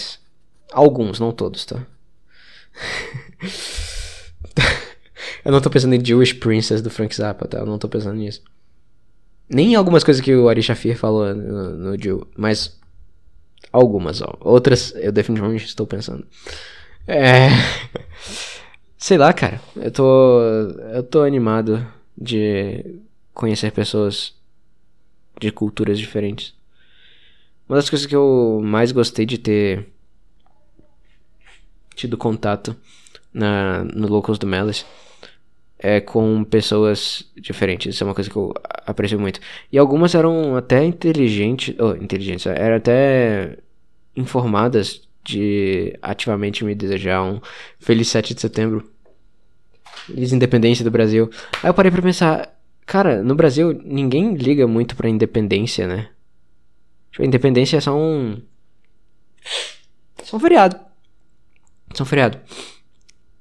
[0.72, 1.86] alguns, não todos, tá?
[5.46, 7.60] eu não tô pensando em Jewish Princess do Frank Zappa, tá?
[7.60, 8.42] Eu não tô pensando nisso.
[9.50, 12.78] Nem em algumas coisas que o Ari Shafir falou no, no Jew, mas
[13.72, 14.36] Algumas, ó.
[14.40, 16.26] Outras eu definitivamente estou pensando.
[17.08, 17.50] É.
[18.98, 19.62] Sei lá, cara.
[19.76, 20.42] Eu tô.
[20.94, 21.86] Eu tô animado
[22.18, 23.00] de
[23.34, 24.34] conhecer pessoas
[25.40, 26.54] de culturas diferentes.
[27.70, 29.88] Uma das coisas que eu mais gostei de ter
[31.96, 32.76] tido contato
[33.34, 34.86] na, no Locals do Melis
[35.80, 37.94] é com pessoas diferentes.
[37.94, 38.54] Isso é uma coisa que eu
[38.86, 39.40] aprecio muito.
[39.72, 41.76] E algumas eram até inteligentes.
[41.80, 42.46] Oh, inteligentes.
[42.46, 43.58] Eram até
[44.16, 47.40] informadas de ativamente me desejar um
[47.80, 48.90] feliz 7 de setembro.
[50.08, 51.30] Feliz independência do Brasil.
[51.62, 52.56] Aí eu parei pra pensar.
[52.86, 56.10] Cara, no Brasil ninguém liga muito pra independência, né?
[57.12, 58.42] Tipo, independência é só um.
[60.24, 60.80] Só um feriado.
[61.94, 62.40] Só um feriado.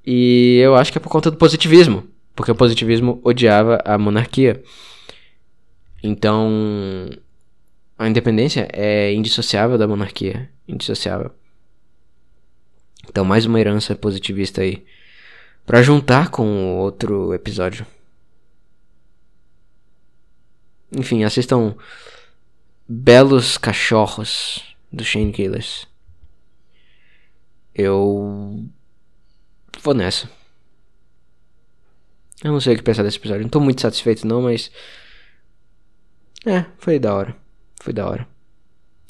[0.04, 2.15] E eu acho que é por conta do positivismo.
[2.36, 4.62] Porque o positivismo odiava a monarquia.
[6.02, 7.10] Então,
[7.98, 10.50] a independência é indissociável da monarquia.
[10.68, 11.32] Indissociável.
[13.08, 14.84] Então, mais uma herança positivista aí.
[15.64, 17.86] Pra juntar com outro episódio.
[20.92, 21.74] Enfim, assistam
[22.86, 25.88] Belos Cachorros do Shane Gillis.
[27.74, 28.68] Eu
[29.82, 30.35] vou nessa.
[32.44, 33.42] Eu não sei o que pensar desse episódio.
[33.42, 34.70] Não tô muito satisfeito não, mas.
[36.44, 37.36] É, foi da hora.
[37.80, 38.28] Foi da hora.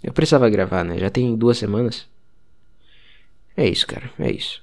[0.02, 0.98] Eu precisava gravar, né?
[0.98, 2.06] Já tem duas semanas.
[3.56, 4.10] É isso, cara.
[4.18, 4.62] É isso.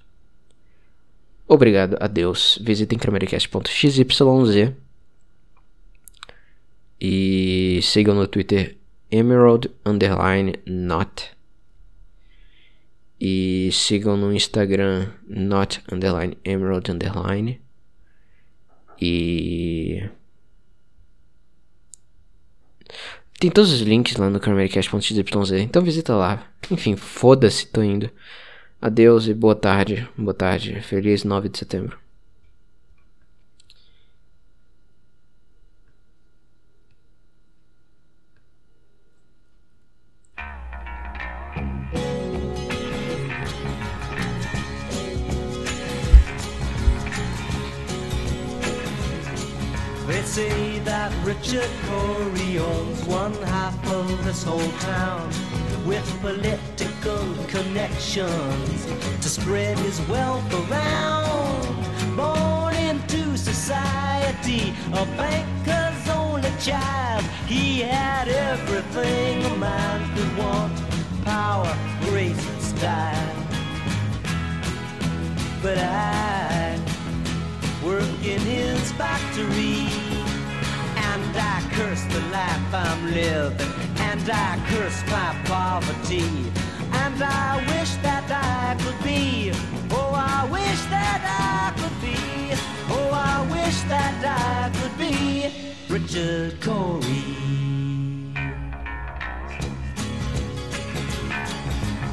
[1.48, 2.58] Obrigado a Deus.
[2.62, 4.00] Visitem cramericast.xyz.
[7.00, 8.78] E sigam no Twitter
[9.12, 11.32] Emerald Underline Not.
[13.20, 17.62] E sigam no Instagram Not Underline Emerald Underline.
[19.04, 20.10] E.
[23.38, 26.48] Tem todos os links lá no cramericast.xyz, então visita lá.
[26.72, 28.10] Enfim, foda-se, tô indo.
[28.82, 30.08] Adeus e boa tarde.
[30.18, 30.80] Boa tarde.
[30.82, 32.03] Feliz 9 de setembro.
[51.34, 55.28] Richard Corey owns one half of this whole town
[55.84, 58.86] with political connections
[59.20, 62.16] to spread his wealth around.
[62.16, 71.76] Born into society, a banker's only child, he had everything a man could want power,
[72.02, 73.36] grace, and style.
[75.64, 76.80] But I
[77.84, 80.03] work in his factory.
[81.34, 83.74] And I curse the life I'm living.
[83.98, 86.30] And I curse my poverty.
[86.92, 89.52] And I wish that I could be.
[89.90, 92.54] Oh, I wish that I could be.
[92.90, 97.02] Oh, I wish that I could be Richard Corey.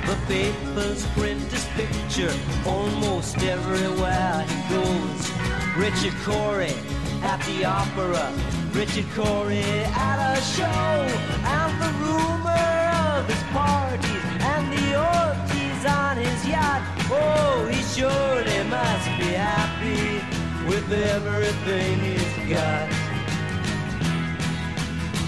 [0.06, 2.34] The papers print his picture
[2.66, 5.30] almost everywhere he goes.
[5.76, 6.74] Richard Corey
[7.22, 8.32] at the opera,
[8.72, 9.62] Richard Corey
[9.94, 12.66] at a show, and the rumor
[13.14, 16.82] of his parties and the orgies on his yacht.
[17.10, 20.20] Oh, he surely must be happy
[20.68, 22.88] with everything he's got.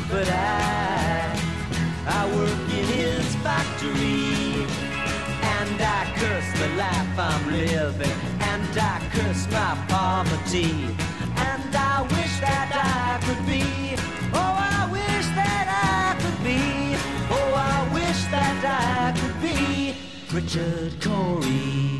[0.09, 1.41] But I,
[2.07, 4.67] I work in his factory.
[5.43, 8.19] And I curse the life I'm living.
[8.41, 11.12] And I curse my poverty.
[11.51, 13.65] And I wish that I could be.
[14.33, 16.61] Oh, I wish that I could be.
[17.37, 19.97] Oh, I wish that I could be
[20.33, 21.93] Richard Corey.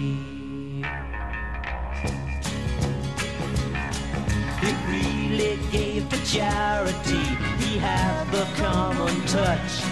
[4.63, 7.25] He really gave to charity.
[7.63, 9.83] He had the common touch.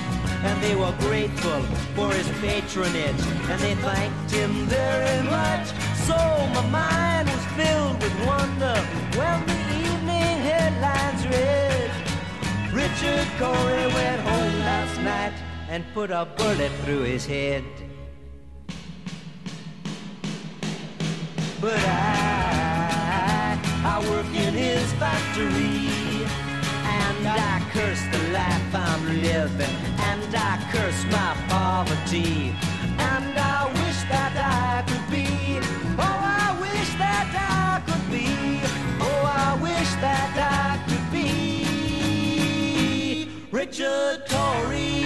[0.42, 1.60] And they were grateful
[1.94, 3.22] for his patronage.
[3.50, 5.68] And they thanked him very much.
[6.10, 6.16] So
[6.56, 8.76] my mind was filled with wonder
[9.18, 11.90] when the evening headlines read.
[12.82, 15.34] Richard Corey went home last night
[15.68, 17.64] and put a bullet through his head.
[21.60, 23.56] But I,
[23.92, 26.26] I work in his factory.
[26.98, 29.76] And I curse the life I'm living.
[30.10, 32.52] And I curse my poverty.
[32.98, 35.39] And I wish that I could be.
[40.00, 41.28] that I could be
[43.50, 44.99] Richard Torrey.